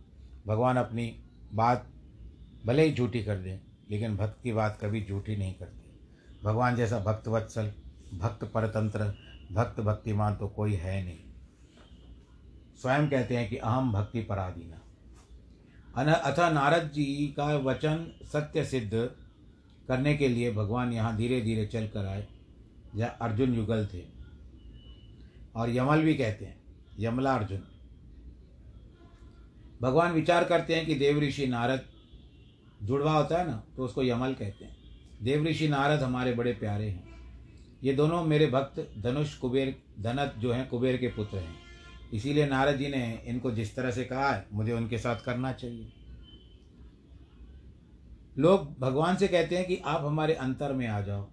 भगवान 0.47 0.77
अपनी 0.77 1.05
बात 1.53 1.87
भले 2.65 2.83
ही 2.83 2.93
झूठी 2.93 3.23
कर 3.23 3.37
दें, 3.37 3.59
लेकिन 3.91 4.15
भक्त 4.17 4.39
की 4.43 4.51
बात 4.53 4.77
कभी 4.81 5.05
झूठी 5.05 5.35
नहीं 5.37 5.53
करते। 5.53 5.89
भगवान 6.43 6.75
जैसा 6.75 6.99
भक्त 6.99 7.27
वत्सल 7.27 7.71
भक्त 8.13 8.43
परतंत्र, 8.45 9.13
भक्त 9.51 9.79
भक्तिमान 9.79 10.35
तो 10.35 10.47
कोई 10.47 10.73
है 10.73 11.03
नहीं। 11.03 11.17
स्वयं 12.81 13.07
कहते 13.09 13.37
हैं 13.37 13.49
कि 13.49 13.57
अहम 13.57 13.91
भक्ति 13.93 14.21
पराधीना। 14.21 14.81
अन 15.95 16.07
अथा 16.07 16.49
नारद 16.49 16.91
जी 16.93 17.33
का 17.37 17.45
वचन 17.57 18.05
सत्य 18.33 18.63
सिद्ध 18.65 19.09
करने 19.87 20.15
के 20.15 20.27
लिए 20.27 20.51
भगवान 20.51 20.93
यहाँ 20.93 21.15
धीरे 21.17 21.41
धीरे 21.41 21.65
चल 21.65 21.87
कर 21.87 22.05
आए। 22.05 22.27
जहाँ 22.95 23.17
अर्जुन 23.21 23.53
युगल 23.53 23.85
थे। 23.85 24.03
और 25.55 25.69
यमल 25.69 26.01
भी 26.01 26.13
कहते 26.13 26.45
हैं 26.45 26.61
यमला 26.99 27.35
अर्जुन 27.35 27.61
भगवान 29.81 30.11
विचार 30.11 30.43
करते 30.43 30.75
हैं 30.75 30.85
कि 30.85 30.95
देव 30.95 31.19
ऋषि 31.19 31.47
नारद 31.47 31.85
जुड़वा 32.83 33.13
होता 33.13 33.37
है 33.37 33.47
ना 33.47 33.63
तो 33.75 33.83
उसको 33.83 34.03
यमल 34.03 34.33
कहते 34.33 34.65
हैं। 34.65 34.75
देव 35.21 35.43
ऋषि 35.45 35.67
नारद 35.67 36.03
हमारे 36.03 36.33
बड़े 36.33 36.53
प्यारे 36.53 36.89
हैं। 36.89 37.09
ये 37.83 37.93
दोनों 37.93 38.23
मेरे 38.23 38.47
भक्त 38.47 38.93
धनुष 38.97 39.37
कुबेर, 39.37 39.75
धनत 39.99 40.33
जो 40.37 40.51
हैं, 40.51 40.67
कुबेर 40.69 40.97
के 40.97 41.07
पुत्र 41.07 41.37
हैं। 41.37 41.55
इसीलिए 42.13 42.45
नारद 42.45 42.77
जी 42.77 42.87
ने 42.87 43.23
इनको 43.25 43.51
जिस 43.51 43.75
तरह 43.75 43.91
से 43.91 44.03
कहा 44.03 44.31
है, 44.31 44.47
मुझे 44.53 44.73
उनके 44.73 44.97
साथ 44.97 45.15
करना 45.15 45.51
चाहिए। 45.53 45.93
लोग 48.37 48.79
भगवान 48.79 49.15
से 49.15 49.27
कहते 49.27 49.57
हैं 49.57 49.67
कि 49.67 49.81
आप 49.85 50.05
हमारे 50.05 50.33
अंतर 50.33 50.73
में 50.73 50.87
आ 50.87 51.01
जाओ। 51.01 51.27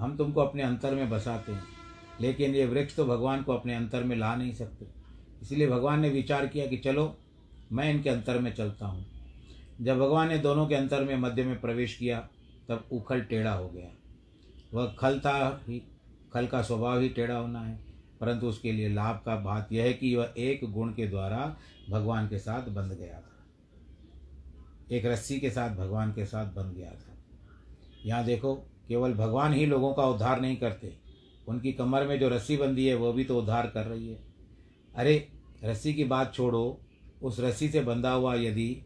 हम 0.00 0.16
तुमको 0.16 0.40
अपने 0.40 0.62
अंतर 0.62 0.94
में 0.94 1.10
बसाते 1.10 1.52
हैं। 1.52 1.79
लेकिन 2.20 2.54
ये 2.54 2.66
वृक्ष 2.66 2.96
तो 2.96 3.04
भगवान 3.04 3.42
को 3.42 3.52
अपने 3.52 3.74
अंतर 3.74 4.04
में 4.04 4.16
ला 4.16 4.36
नहीं 4.36 4.52
सकते। 4.52 4.86
इसलिए 5.42 5.68
भगवान 5.68 6.00
ने 6.00 6.08
विचार 6.10 6.46
किया 6.46 6.66
कि 6.66 6.76
चलो, 6.76 7.16
मैं 7.72 7.90
इनके 7.90 8.10
अंतर 8.10 8.38
में 8.38 8.54
चलता 8.54 8.86
हूँ। 8.86 9.06
जब 9.80 9.98
भगवान 9.98 10.28
ने 10.28 10.38
दोनों 10.38 10.66
के 10.66 10.74
अंतर 10.74 11.04
में 11.04 11.16
मध्य 11.16 11.44
में 11.44 11.60
प्रवेश 11.60 11.96
किया, 11.96 12.28
तब 12.68 12.88
उखल 12.92 13.20
टेढ़ा 13.20 13.52
हो 13.52 13.68
गया। 13.68 13.88
वह 14.74 14.96
खल 14.98 15.20
था 15.20 15.62
ही, 15.68 15.82
खल 16.32 16.46
का 16.46 16.62
स्वभाव 16.62 17.00
ही 17.00 17.08
टेढ़ा 17.08 17.36
होना 17.36 17.60
है, 17.60 17.80
परंतु 18.20 18.46
उसके 18.46 18.72
लिए 18.72 18.88
लाभ 18.88 19.22
का 19.26 19.36
बात 19.36 19.72
यह 19.72 19.84
है 19.84 19.92
कि 19.92 20.16
वह 20.16 20.34
एक 20.38 20.72
गुण 20.72 20.92
के 20.92 21.06
द्वारा 21.06 21.56
भगवान 21.90 22.28
के 22.28 22.38
साथ 22.38 22.68
बंध 22.68 22.92
गया 22.92 23.20
था। 23.20 23.46
एक 24.90 25.06
रस्सी 25.06 25.40
के 25.40 25.50
साथ 25.50 25.70
भगवान 25.70 26.12
के 26.12 26.24
साथ 26.26 26.46
बंध 26.46 26.74
गया 26.76 26.90
था। 26.90 27.16
यहाँ 28.04 28.24
देखो, 28.24 28.54
केवल 28.88 29.14
भगवान 29.14 29.52
ही 29.52 29.66
लोगों 29.66 29.94
का 29.94 30.04
उद्धार 30.04 30.40
नहीं 30.40 30.56
करते। 30.56 30.99
उनकी 31.50 31.72
कमर 31.72 32.06
में 32.06 32.20
जो 32.20 32.28
रस्सी 32.28 32.56
बंधी 32.56 32.86
है, 32.86 32.94
वो 32.94 33.12
भी 33.12 33.24
तो 33.24 33.38
उद्धार 33.38 33.66
कर 33.66 33.86
रही 33.86 34.08
है। 34.08 34.18
अरे, 34.96 35.28
रस्सी 35.64 35.94
की 35.94 36.04
बात 36.04 36.34
छोड़ो। 36.34 36.80
उस 37.22 37.40
रस्सी 37.40 37.68
से 37.68 37.80
बंधा 37.80 38.10
हुआ 38.10 38.34
यदि 38.34 38.82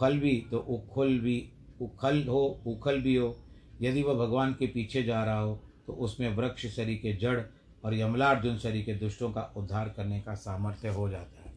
खल 0.00 0.18
भी 0.18 0.46
तो 0.50 0.58
उखल 0.58 1.18
भी, 1.18 1.48
उखल 1.82 2.24
हो, 2.28 2.60
उखल 2.66 3.00
भी 3.00 3.16
हो। 3.16 3.36
यदि 3.82 4.02
वह 4.02 4.14
भगवान 4.14 4.52
के 4.52 4.66
पीछे 4.66 5.02
जा 5.02 5.24
रहा 5.24 5.40
हो 5.40 5.60
तो 5.86 5.92
उसमें 5.92 6.36
वृक्ष 6.36 6.66
शरीर 6.66 6.96
के 6.96 7.12
जड़ 7.12 7.40
और 7.84 7.94
यमलार्जुन 7.94 8.58
शरीर 8.58 8.84
के 8.84 8.94
दुष्टों 8.94 9.32
का 9.32 9.52
उद्धार 9.56 9.88
करने 9.88 10.20
का 10.20 10.34
सामर्थ्य 10.34 10.88
हो 10.88 11.08
जाता 11.08 11.48
है। 11.48 11.56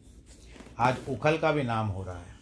आज 0.78 0.96
उखल 1.08 1.38
का 1.38 1.52
भी 1.52 1.62
नाम 1.62 1.86
हो 1.86 2.04
रहा 2.04 2.18
है। 2.18 2.34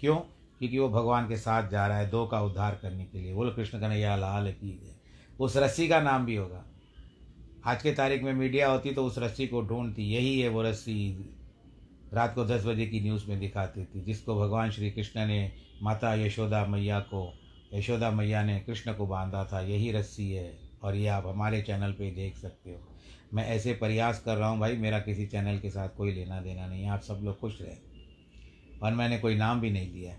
क्यों? 0.00 0.16
क्योंकि 0.58 0.78
वो 0.78 0.88
भगवान 0.88 1.28
के 1.28 1.36
साथ 1.36 1.68
जा 1.68 1.86
रहा 1.86 1.98
है, 1.98 2.10
दो 2.10 2.26
का 2.26 2.42
उद्धार 2.42 2.78
करने 2.82 3.04
के 3.04 3.18
लिए। 3.18 3.34
बोलो, 3.34 3.50
कृष्ण 3.50 3.80
कन्हैया, 3.80 4.16
लाल 4.16 4.52
की 4.52 4.92
उस 5.40 5.56
रस्सी 5.56 5.88
का 5.88 6.00
नाम 6.00 6.26
भी 6.26 6.36
होगा। 6.36 6.64
आज 7.66 7.82
के 7.82 7.92
तारीख 7.92 8.22
में 8.22 8.32
मीडिया 8.32 8.70
होती 8.70 8.90
तो 8.90 9.04
उस 9.04 9.18
रस्सी 9.18 9.46
को 9.46 9.62
ढूंढती। 9.62 10.02
यही 10.02 10.40
है 10.40 10.48
वो 10.48 10.62
रस्सी। 10.62 11.30
रात 12.14 12.34
को 12.34 12.44
दस 12.44 12.64
बजे 12.64 12.86
की 12.86 13.00
न्यूज़ 13.00 13.26
में 13.26 13.40
दिखाती 13.40 13.84
थी, 13.84 14.00
जिसको 14.00 14.40
भगवान 14.40 14.70
श्री 14.70 14.90
कृष्ण 14.90 15.26
ने, 15.26 15.52
माता 15.82 16.14
यशोदा 16.14 16.66
मैया 16.66 17.00
को, 17.00 17.38
यशोदा 17.74 18.10
मैया 18.10 18.42
ने 18.42 18.60
कृष्ण 18.60 18.94
को 18.94 19.06
बांधा 19.06 19.44
था। 19.44 19.60
यही 19.60 19.92
रस्सी 19.92 20.32
है 20.32 20.58
और 20.82 20.96
ये 20.96 21.06
आप 21.06 21.26
हमारे 21.26 21.62
चैनल 21.62 21.92
पे 21.92 22.10
देख 22.10 22.36
सकते 22.36 22.70
हो। 22.70 22.96
मैं 23.34 23.46
ऐसे 23.46 23.72
प्रयास 23.72 24.22
कर 24.22 24.36
रहा 24.36 24.48
हूँ 24.48 24.58
भाई, 24.58 24.76
मेरा 24.76 24.98
किसी 24.98 25.26
चैनल 25.26 25.58
के 25.58 25.70
साथ 25.70 25.88
कोई 25.88 26.12
लेना 26.12 26.40
देना 26.40 26.66
नहीं 26.66 26.86
आप 26.86 27.00
सब 27.00 27.20
लोग 27.22 27.40
खुश 27.40 27.62
रहे। 27.62 27.76
और 28.82 28.92
मैंने 28.92 29.18
कोई 29.18 29.34
नाम 29.34 29.60
भी 29.60 29.70
नहीं 29.70 29.92
लिया। 29.92 30.16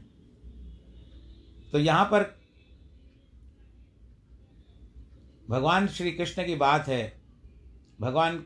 तो 1.71 1.79
यहाँ 1.79 2.05
पर 2.05 2.37
भगवान 5.49 5.87
श्री 5.87 6.11
कृष्ण 6.11 6.45
की 6.45 6.55
बात 6.55 6.87
है। 6.87 7.16
भगवान 8.01 8.45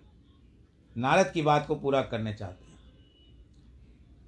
नारद 0.97 1.31
की 1.31 1.41
बात 1.41 1.67
को 1.67 1.75
पूरा 1.75 2.01
करने 2.01 2.33
चाहते 2.33 2.65
हैं। 2.65 2.71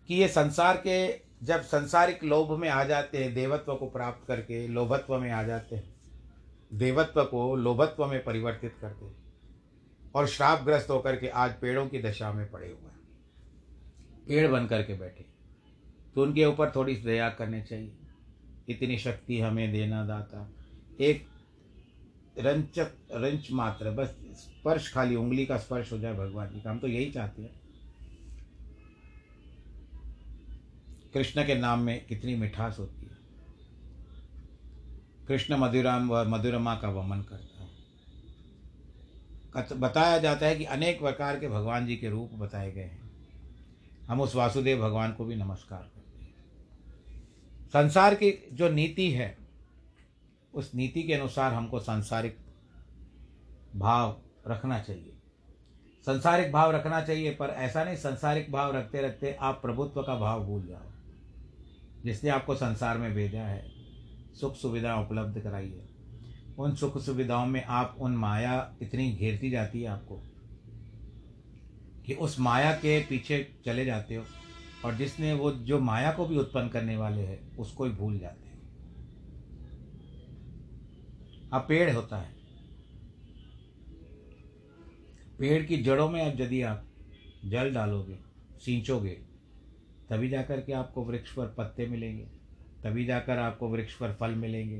कि 0.07 0.15
ये 0.15 0.27
संसार 0.27 0.77
के, 0.77 1.21
जब 1.45 1.61
संसारिक 1.61 2.23
लोभ 2.23 2.59
में 2.59 2.69
आ 2.69 2.83
जाते 2.83 3.23
हैं, 3.23 3.33
देवत्व 3.33 3.75
को 3.75 3.89
प्राप्त 3.89 4.27
करके, 4.27 4.67
लोभत्व 4.67 5.19
में 5.19 5.31
आ 5.31 5.43
जाते 5.43 5.75
हैं, 5.75 5.95
देवत्व 6.73 7.25
को 7.25 7.55
लोभत्व 7.55 8.05
में 8.05 8.23
परिवर्तित 8.23 8.75
करते 8.81 9.05
हैं 9.05 9.15
और 10.15 10.27
श्रापग्रस्त 10.27 10.89
होकर 10.89 11.15
के 11.15 11.27
आज 11.27 11.59
पेड़ों 11.59 11.87
की 11.87 12.01
दशा 12.01 12.33
में 12.33 12.51
पड़े 12.51 12.67
हुए 12.67 12.75
हैं। 12.75 12.93
पेड़ 14.27 14.51
बन 14.51 14.67
करके 14.67 14.93
बैठे। 14.93 15.25
तो 16.15 16.21
उनके 16.21 16.45
ऊपर 16.45 16.71
थोड़ी 16.71 16.95
दया 16.95 17.29
करनी 17.29 17.61
चाहिए। 17.61 17.91
इतनी 18.69 18.97
शक्ति 18.97 19.39
हमें 19.39 19.71
देना 19.71 20.05
दाता। 20.05 20.49
एक 20.99 21.27
रंच 22.37 22.79
रंच 23.11 23.51
मात्र, 23.51 23.91
बस 23.91 24.15
स्पर्श 24.31 24.93
खाली, 24.93 25.15
उंगली 25.15 25.45
का 25.45 25.57
स्पर्श 25.57 25.91
हो 25.91 25.97
जाए 25.97 26.13
भगवान 26.13 26.49
जी 26.49 26.61
का, 26.61 26.71
हम 26.71 26.79
तो 26.79 26.87
यही 26.87 27.11
चाहते 27.11 27.41
हैं। 27.41 27.61
कृष्ण 31.13 31.45
के 31.45 31.55
नाम 31.55 31.79
में 31.79 32.05
कितनी 32.05 32.35
मिठास 32.35 32.79
होती 32.79 33.01
है। 33.01 33.17
कृष्ण 35.27 35.57
मधुराम 35.57 36.09
व 36.09 36.29
मधुरमा 36.29 36.75
का 36.75 36.89
वमन 36.89 37.21
करता 37.21 37.45
है। 37.45 37.53
बताया 39.79 40.17
जाता 40.17 40.45
है 40.45 40.55
कि 40.55 40.63
अनेक 40.63 40.99
प्रकार 40.99 41.39
के 41.39 41.47
भगवान 41.47 41.85
जी 41.85 41.97
के 41.97 42.09
रूप 42.09 42.33
बताए 42.33 42.71
गए 42.71 42.81
हैं। 42.81 43.11
हम 44.07 44.21
उस 44.21 44.35
वासुदेव 44.35 44.81
भगवान 44.81 45.13
को 45.13 45.25
भी 45.25 45.35
नमस्कार 45.35 45.79
करते 45.79 46.21
हैं। 46.21 46.33
संसार 47.67 48.15
की 48.15 48.49
जो 48.53 48.69
नीति 48.69 49.11
है 49.11 49.42
उस 50.53 50.75
नीति 50.75 51.03
के 51.03 51.13
अनुसार 51.13 51.53
हमको 51.53 51.79
सांसारिक 51.79 52.37
भाव 53.75 54.21
रखना 54.47 54.79
चाहिए। 54.79 55.13
संसारिक 56.05 56.51
भाव 56.51 56.71
रखना 56.71 57.01
चाहिए, 57.01 57.31
पर 57.35 57.47
ऐसा 57.49 57.83
नहीं, 57.83 57.95
संसारिक 57.95 58.51
भाव 58.51 58.75
रखते 58.75 59.01
रखते 59.01 59.33
आप 59.33 59.61
प्रभुत्व 59.61 60.03
का 60.03 60.15
भाव 60.15 60.45
भूल 60.45 60.67
जाओ। 60.67 60.91
जिसने 62.05 62.29
आपको 62.29 62.55
संसार 62.55 62.97
में 62.97 63.13
भेजा 63.13 63.41
है, 63.41 63.71
सुख 64.35 64.55
सुविधा 64.55 64.95
उपलब्ध 64.95 65.39
कराई 65.39 65.69
है। 65.69 65.89
उन 66.59 66.75
सुख 66.75 66.97
सुविधाओं 66.97 67.45
में 67.45 67.63
आप, 67.63 67.95
उन 67.99 68.15
माया 68.15 68.75
इतनी 68.81 69.11
घेरती 69.11 69.49
जाती 69.49 69.81
है 69.81 69.87
आपको 69.89 70.15
कि 72.05 72.13
उस 72.13 72.39
माया 72.39 72.75
के 72.75 73.05
पीछे 73.05 73.55
चले 73.65 73.85
जाते 73.85 74.15
हो, 74.15 74.23
और 74.85 74.95
जिसने 74.95 75.33
वो, 75.33 75.51
जो 75.51 75.79
माया 75.79 76.11
को 76.11 76.25
भी 76.25 76.37
उत्पन्न 76.37 76.67
करने 76.67 76.97
वाले 76.97 77.21
हैं, 77.21 77.57
उसको 77.57 77.85
ही 77.85 77.91
भूल 77.91 78.19
जाते 78.19 78.42
अब 81.53 81.65
पेड़ 81.67 81.89
होता 81.91 82.17
है। 82.17 82.31
पेड़ 85.39 85.63
की 85.63 85.77
जड़ों 85.77 86.09
में 86.09 86.21
अब 86.21 86.41
यदि 86.41 86.61
आप 86.61 86.85
जल 87.45 87.73
डालोगे, 87.73 88.17
सींचोगे, 88.59 89.17
तभी 90.09 90.29
जाकर 90.29 90.61
के 90.61 90.73
आपको 90.73 91.03
वृक्ष 91.03 91.33
पर 91.33 91.47
पत्ते 91.47 91.87
मिलेंगे, 91.87 92.23
तभी 92.83 93.05
जाकर 93.05 93.37
आपको 93.37 93.67
वृक्ष 93.67 93.93
पर 93.93 94.13
फल 94.13 94.35
मिलेंगे, 94.35 94.77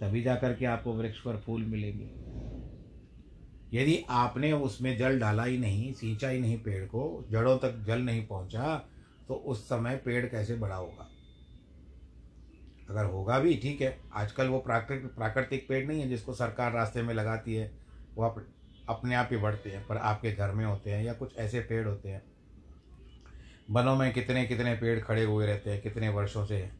तभी 0.00 0.22
जाकर 0.22 0.54
के 0.54 0.66
आपको 0.66 0.92
वृक्ष 0.92 1.20
पर 1.20 1.36
फूल 1.36 1.64
मिलेंगे। 1.64 2.10
यदि 3.72 3.98
आपने 4.10 4.52
उसमें 4.52 4.96
जल 4.98 5.18
डाला 5.20 5.44
ही 5.44 5.58
नहीं, 5.58 5.92
सींचा 5.92 6.28
ही 6.28 6.40
नहीं 6.40 6.58
पेड़ 6.58 6.84
को, 6.86 7.24
जड़ों 7.30 7.58
तक 7.58 7.78
जल 7.78 8.02
नहीं 8.02 8.26
पहुँचा 8.26 8.76
तो 9.28 9.34
उस 9.34 9.64
समय 9.64 9.96
पेड़ 9.96 10.26
कैसे 10.26 10.54
बड़ा 10.54 10.76
होगा? 10.76 11.09
अगर 12.90 13.04
होगा 13.04 13.38
भी, 13.38 13.56
ठीक 13.56 13.80
है, 13.80 14.00
आजकल 14.12 14.46
वो 14.46 14.58
प्राकृतिक 14.58 15.14
प्राकृतिक 15.14 15.68
पेड़ 15.68 15.88
नहीं 15.88 16.00
है 16.00 16.08
जिसको 16.08 16.34
सरकार 16.34 16.72
रास्ते 16.72 17.02
में 17.02 17.14
लगाती 17.14 17.54
है, 17.54 17.72
वो 18.14 18.24
आप 18.24 18.46
अपने 18.88 19.14
आप 19.14 19.28
ही 19.30 19.36
बढ़ते 19.36 19.70
हैं, 19.70 19.86
पर 19.86 19.96
आपके 19.96 20.32
घर 20.32 20.52
में 20.52 20.64
होते 20.64 20.90
हैं 20.90 21.04
या 21.04 21.12
कुछ 21.12 21.36
ऐसे 21.36 21.60
पेड़ 21.60 21.88
होते 21.88 22.08
हैं। 22.08 22.22
वनों 23.70 23.96
में 23.96 24.12
कितने 24.12 24.44
कितने 24.44 24.74
पेड़ 24.74 25.00
खड़े 25.00 25.24
हुए 25.24 25.46
रहते 25.46 25.70
हैं, 25.70 25.82
कितने 25.82 26.08
वर्षों 26.08 26.46
से 26.46 26.70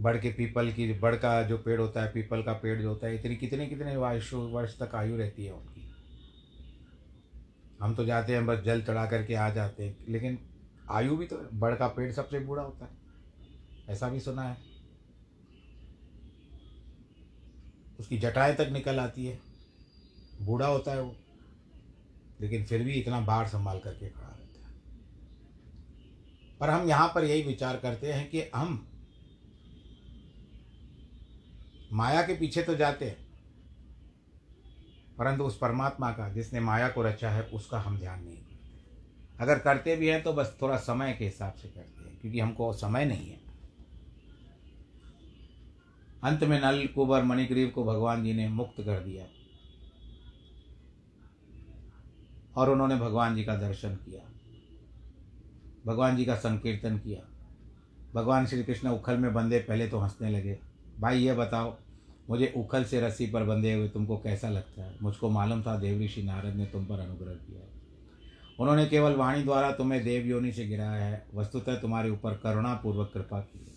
बड़ 0.00 0.16
के 0.16 0.30
पीपल 0.30 0.72
की 0.72 0.92
बड़ 0.92 1.14
का 1.14 1.42
जो 1.42 1.58
पेड़ 1.58 1.80
होता 1.80 2.02
है, 2.02 2.12
पीपल 2.12 2.42
का 2.42 2.52
पेड़ 2.52 2.82
जो 2.82 2.88
होता 2.88 3.06
है, 3.06 3.14
इतनी, 3.14 3.36
कितने 3.36 3.66
कितने 3.66 3.96
वायु 3.96 4.38
वर्ष 4.38 4.82
तक 4.82 4.94
आयु 4.94 5.16
रहती 5.16 5.44
है 5.44 5.52
उनकी। 5.52 5.92
हम 7.80 7.94
तो 7.94 8.04
जाते 8.04 8.32
हैं, 8.32 8.46
बस 8.46 8.58
जल 8.58 8.82
चढ़ा 8.82 9.06
करके 9.06 9.34
आ 9.34 9.50
जाते 9.50 9.84
हैं, 9.84 9.96
लेकिन 10.08 10.38
आयु 10.90 11.16
भी 11.16 11.26
तो 11.26 11.48
बड़ 11.54 11.74
का 11.74 11.88
पेड़ 11.88 12.12
सबसे 12.12 12.38
बूढ़ा 12.38 12.62
होता 12.62 12.84
है। 12.84 13.06
ऐसा 13.88 14.08
भी 14.08 14.20
सुना 14.20 14.42
है। 14.42 14.65
उसकी 17.98 18.18
जटाएँ 18.18 18.54
तक 18.54 18.68
निकल 18.72 18.98
आती 18.98 19.26
है। 19.26 19.38
बूढ़ा 20.42 20.66
होता 20.66 20.92
है 20.92 21.02
वो। 21.02 21.14
लेकिन 22.40 22.64
फिर 22.64 22.82
भी 22.82 22.92
इतना 22.92 23.20
बाढ़ 23.20 23.46
संभाल 23.48 23.78
करके 23.78 24.08
खड़ा 24.08 24.28
रहता 24.28 24.66
है। 24.66 24.74
पर 26.60 26.70
हम 26.70 26.88
यहाँ 26.88 27.08
पर 27.08 27.24
यही 27.24 27.42
विचार 27.42 27.76
करते 27.76 28.12
हैं 28.12 28.28
कि 28.30 28.42
हम 28.54 28.86
माया 31.92 32.22
के 32.22 32.34
पीछे 32.34 32.62
तो 32.62 32.74
जाते 32.74 33.04
हैं, 33.04 33.16
परंतु 35.18 35.44
उस 35.44 35.56
परमात्मा 35.58 36.10
का, 36.10 36.28
जिसने 36.28 36.60
माया 36.60 36.88
को 36.88 37.02
रचा 37.02 37.30
है, 37.30 37.42
उसका 37.42 37.78
हम 37.78 37.98
ध्यान 37.98 38.24
नहीं 38.24 38.36
करते। 38.36 39.42
अगर 39.42 39.58
करते 39.58 39.96
भी 39.96 40.08
हैं 40.08 40.22
तो 40.22 40.32
बस 40.32 40.56
थोड़ा 40.62 40.76
समय 40.76 41.12
के 41.12 41.24
हिसाब 41.24 41.52
से 41.52 41.68
करते 41.68 42.04
हैं, 42.04 42.20
क्योंकि 42.20 42.40
हमको 42.40 42.72
समय 42.72 43.04
नहीं 43.04 43.30
है। 43.30 43.45
अंत 46.24 46.44
में 46.44 46.60
नल 46.60 46.86
कुबर 46.86 47.22
मणिग्रीव 47.22 47.68
को 47.68 47.84
भगवान 47.84 48.24
जी 48.24 48.32
ने 48.32 48.48
मुक्त 48.48 48.74
कर 48.78 49.00
दिया 49.00 49.26
और 52.56 52.70
उन्होंने 52.70 52.96
भगवान 52.96 53.36
जी 53.36 53.44
का 53.44 53.56
दर्शन 53.56 53.94
किया। 53.94 54.20
भगवान 55.86 56.16
जी 56.16 56.24
का 56.24 56.34
संकीर्तन 56.34 56.98
किया। 56.98 57.20
भगवान 58.14 58.46
श्री 58.46 58.64
कृष्ण 58.64 58.88
उखल 58.88 59.16
में 59.16 59.34
बंधे 59.34 59.58
पहले 59.58 59.88
तो 59.88 59.98
हंसने 59.98 60.30
लगे, 60.30 60.58
भाई, 61.00 61.18
ये 61.18 61.34
बताओ, 61.34 61.76
मुझे 62.30 62.54
उखल 62.56 62.84
से 62.84 63.00
रस्सी 63.00 63.26
पर 63.26 63.44
बंधे 63.44 63.72
हुए 63.72 63.88
तुमको 63.88 64.16
कैसा 64.16 64.48
लगता 64.48 64.82
है? 64.82 64.96
मुझको 65.02 65.30
मालूम 65.30 65.62
था 65.62 65.78
देव 65.78 66.02
ऋषि 66.02 66.22
नारद 66.22 66.54
ने 66.54 66.66
तुम 66.66 66.84
पर 66.84 66.98
अनुग्रह 66.98 67.34
किया 67.34 67.60
है। 67.60 67.68
उन्होंने 68.60 68.86
केवल 68.86 69.12
वाणी 69.12 69.42
द्वारा 69.42 69.72
तुम्हें 69.72 70.04
देव 70.04 70.26
योनि 70.26 70.52
से 70.52 70.66
गिराया 70.66 71.04
है, 71.04 71.26
वस्तुतः 71.34 71.80
तुम्हारे 71.80 72.10
ऊपर 72.10 72.34
करुणापूर्वक 72.34 73.10
कृपा 73.14 73.40
की 73.40 73.58
है। 73.58 73.75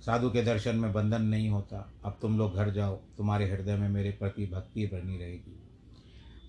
साधु 0.00 0.30
के 0.30 0.42
दर्शन 0.42 0.76
में 0.76 0.92
बंधन 0.92 1.22
नहीं 1.22 1.48
होता। 1.48 1.92
अब 2.04 2.18
तुम 2.22 2.38
लोग 2.38 2.54
घर 2.54 2.70
जाओ, 2.70 2.96
तुम्हारे 2.96 3.50
हृदय 3.50 3.76
में 3.76 3.88
मेरे 3.88 4.10
प्रति 4.10 4.46
भक्ति 4.46 4.86
बनी 4.86 5.18
रहेगी। 5.18 5.62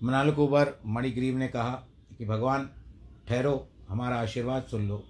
मनालकुबर 0.02 0.80
मणिग्रीव 0.86 1.36
ने 1.36 1.48
कहा 1.48 1.84
कि 2.18 2.26
भगवान, 2.26 2.70
ठहरो, 3.28 3.68
हमारा 3.88 4.16
आशीर्वाद 4.16 4.62
सुन 4.62 4.88
लो। 4.88 5.04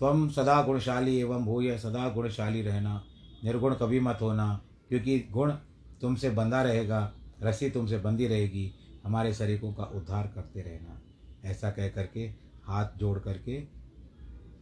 तुम 0.00 0.30
सदा 0.30 0.62
गुणशाली 0.62 1.18
एवं 1.18 1.44
भूय, 1.44 1.78
सदा 1.78 2.08
गुणशाली 2.08 2.62
रहना। 2.62 3.04
निर्गुण 3.44 3.74
कभी 3.74 4.00
मत 4.00 4.18
होना, 4.20 4.60
क्योंकि 4.88 5.28
गुण 5.30 5.52
तुमसे 6.00 6.30
बंधा 6.30 6.62
रहेगा, 6.62 7.14
रस्सी 7.42 7.70
तुमसे 7.70 7.98
बंधी 7.98 8.26
रहेगी। 8.26 8.72
हमारे 9.04 9.34
शरीकों 9.34 9.72
का 9.72 9.84
उद्धार 9.84 10.26
करते 10.26 10.60
रहना। 10.60 11.02
ऐसा 11.44 11.70
कह 11.70 11.88
करके 11.88 12.20
हाथ 12.64 12.88
जोड़ 12.96 13.18
करके 13.18 13.64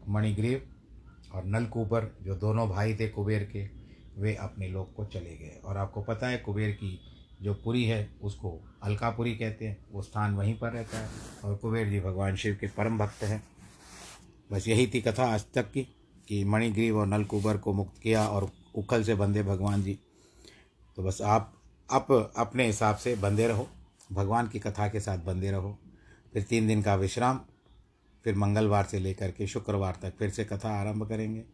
मणिग्रीव 0.08 0.71
और 1.32 1.44
नलकूबर, 1.44 2.16
जो 2.22 2.34
दोनों 2.34 2.68
भाई 2.68 2.94
थे 2.94 3.08
कुबेर 3.08 3.44
के, 3.44 3.68
वे 4.20 4.34
अपने 4.34 4.68
लोग 4.68 4.94
को 4.94 5.04
चले 5.04 5.36
गए। 5.36 5.60
और 5.64 5.76
आपको 5.76 6.02
पता 6.02 6.28
है, 6.28 6.38
कुबेर 6.38 6.70
की 6.70 7.00
जो 7.42 7.54
पुरी 7.54 7.84
है, 7.84 8.10
उसको 8.22 8.74
अलकापुरी 8.82 9.36
कहते 9.36 9.68
हैं। 9.68 9.86
वो 9.92 10.02
स्थान 10.02 10.34
वहीं 10.34 10.58
पर 10.58 10.70
रहता 10.70 10.98
है। 10.98 11.08
और 11.44 11.56
कुबेर 11.56 11.88
जी 11.88 12.00
भगवान 12.00 12.36
शिव 12.36 12.58
के 12.60 12.66
परम 12.66 12.98
भक्त 12.98 13.22
हैं। 13.22 13.44
बस 14.52 14.68
यही 14.68 14.86
थी 14.94 15.00
कथा 15.00 15.34
आज 15.34 15.44
तक 15.54 15.72
की, 15.72 15.88
कि 16.28 16.44
मणिग्रीव 16.44 16.98
और 16.98 17.06
नलकूबर 17.06 17.56
को 17.56 17.72
मुक्त 17.72 18.02
किया 18.02 18.28
और 18.28 18.50
उखल 18.74 19.04
से 19.04 19.14
बंधे 19.14 19.42
भगवान 19.42 19.82
जी। 19.82 19.98
तो 20.96 21.02
बस 21.02 21.22
आप 21.22 21.54
आप 21.90 22.32
अपने 22.36 22.66
हिसाब 22.66 22.96
से 22.96 23.16
बंधे 23.16 23.46
रहो। 23.48 23.68
भगवान 24.12 24.48
की 24.48 24.58
कथा 24.58 24.88
के 24.88 25.00
साथ 25.00 25.18
बंधे 25.18 25.50
रहो। 25.50 25.78
फिर 26.32 26.42
तीन 26.42 26.68
दिन 26.68 26.82
का 26.82 26.94
विश्राम 26.94 27.40
फिर 28.24 28.34
मंगलवार 28.34 28.84
से 28.84 28.98
लेकर 28.98 29.30
के 29.30 29.46
शुक्रवार 29.46 29.98
तक 30.02 30.14
फिर 30.18 30.30
से 30.30 30.44
कथा 30.44 30.70
आरंभ 30.80 31.08
करेंगे। 31.08 31.44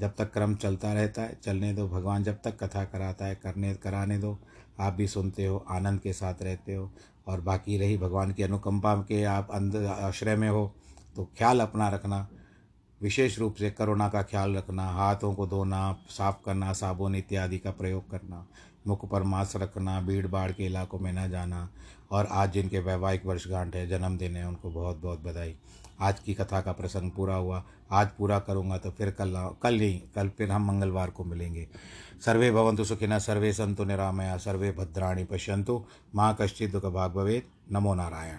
जब 0.00 0.14
तक 0.18 0.32
क्रम 0.32 0.54
चलता 0.54 0.92
रहता 0.92 1.22
है, 1.22 1.38
चलने 1.42 1.72
दो 1.72 1.88
भगवान, 1.88 2.24
जब 2.24 2.38
तक 2.44 2.64
कथा 2.64 2.84
कराता 2.84 3.26
है, 3.26 3.34
करने, 3.34 3.74
कराने 3.74 4.18
दो। 4.18 4.38
आप 4.80 4.92
भी 4.92 5.06
सुनते 5.08 5.46
हो, 5.46 5.64
आनंद 5.70 6.00
के 6.00 6.12
साथ 6.12 6.42
रहते 6.42 6.74
हो 6.74 6.90
और 7.26 7.40
बाकी 7.40 7.78
रही 7.78 7.98
भगवान 7.98 8.32
की 8.32 8.42
अनुकंपा 8.42 8.94
के 8.96 9.22
आप 9.24 9.48
अंदर 9.50 9.86
आश्रय 9.86 10.36
में 10.36 10.48
हो 10.48 10.74
तो 11.16 11.24
ख्याल 11.38 11.60
अपना 11.60 11.88
रखना। 11.88 12.28
विशेष 13.00 13.38
रूप 13.38 13.54
से 13.54 13.70
करुणा 13.70 14.08
का 14.08 14.22
ख्याल 14.22 14.56
रखना, 14.56 14.84
हाथों 14.84 15.34
को 15.34 15.46
धोना, 15.46 15.96
साफ़ 16.08 16.36
करना, 16.44 16.72
साबुन 16.72 17.14
इत्यादि 17.14 17.58
का 17.58 17.70
प्रयोग 17.70 18.10
करना। 18.10 18.46
मुख 18.86 19.08
पर 19.10 19.22
मास्क 19.22 19.56
रखना 19.56 20.00
भीड़ 20.00 20.26
भाड़ 20.26 20.52
के 20.52 20.66
इलाकों 20.66 20.98
में 20.98 21.12
न 21.12 21.30
जाना। 21.30 21.68
और 22.10 22.26
आज 22.26 22.52
जिनके 22.52 22.78
वैवाहिक 22.78 23.26
वर्षगांठ 23.26 23.76
है, 23.76 23.86
जन्मदिन 23.88 24.36
है, 24.36 24.48
उनको 24.48 24.70
बहुत 24.70 24.96
बहुत 24.96 25.20
बधाई। 25.20 25.56
आज 26.00 26.20
की 26.20 26.34
कथा 26.34 26.60
का 26.60 26.72
प्रसंग 26.72 27.10
पूरा 27.10 27.34
हुआ। 27.34 27.62
आज 27.90 28.08
पूरा 28.18 28.38
करूँगा 28.38 28.78
तो 28.78 28.90
फिर 28.90 29.10
कल 29.10 29.34
कल 29.62 29.78
नहीं, 29.78 30.00
कल 30.14 30.28
फिर 30.28 30.50
हम 30.50 30.66
मंगलवार 30.66 31.10
को 31.10 31.24
मिलेंगे। 31.24 31.68
सर्वे 32.24 32.50
भवंतु 32.50 32.84
सुखिना 32.84 33.18
सर्वे 33.18 33.52
संतु 33.52 33.84
निरामया, 33.84 34.36
सर्वे 34.36 34.70
भद्राणी 34.72 35.24
पश्यंतु 35.24 35.84
माँ 36.14 36.36
कश्चित 36.40 36.72
दुख 36.72 36.84
भाग 36.84 37.12
भवेद 37.12 37.42
नमो 37.72 37.94
नारायण। 37.94 38.34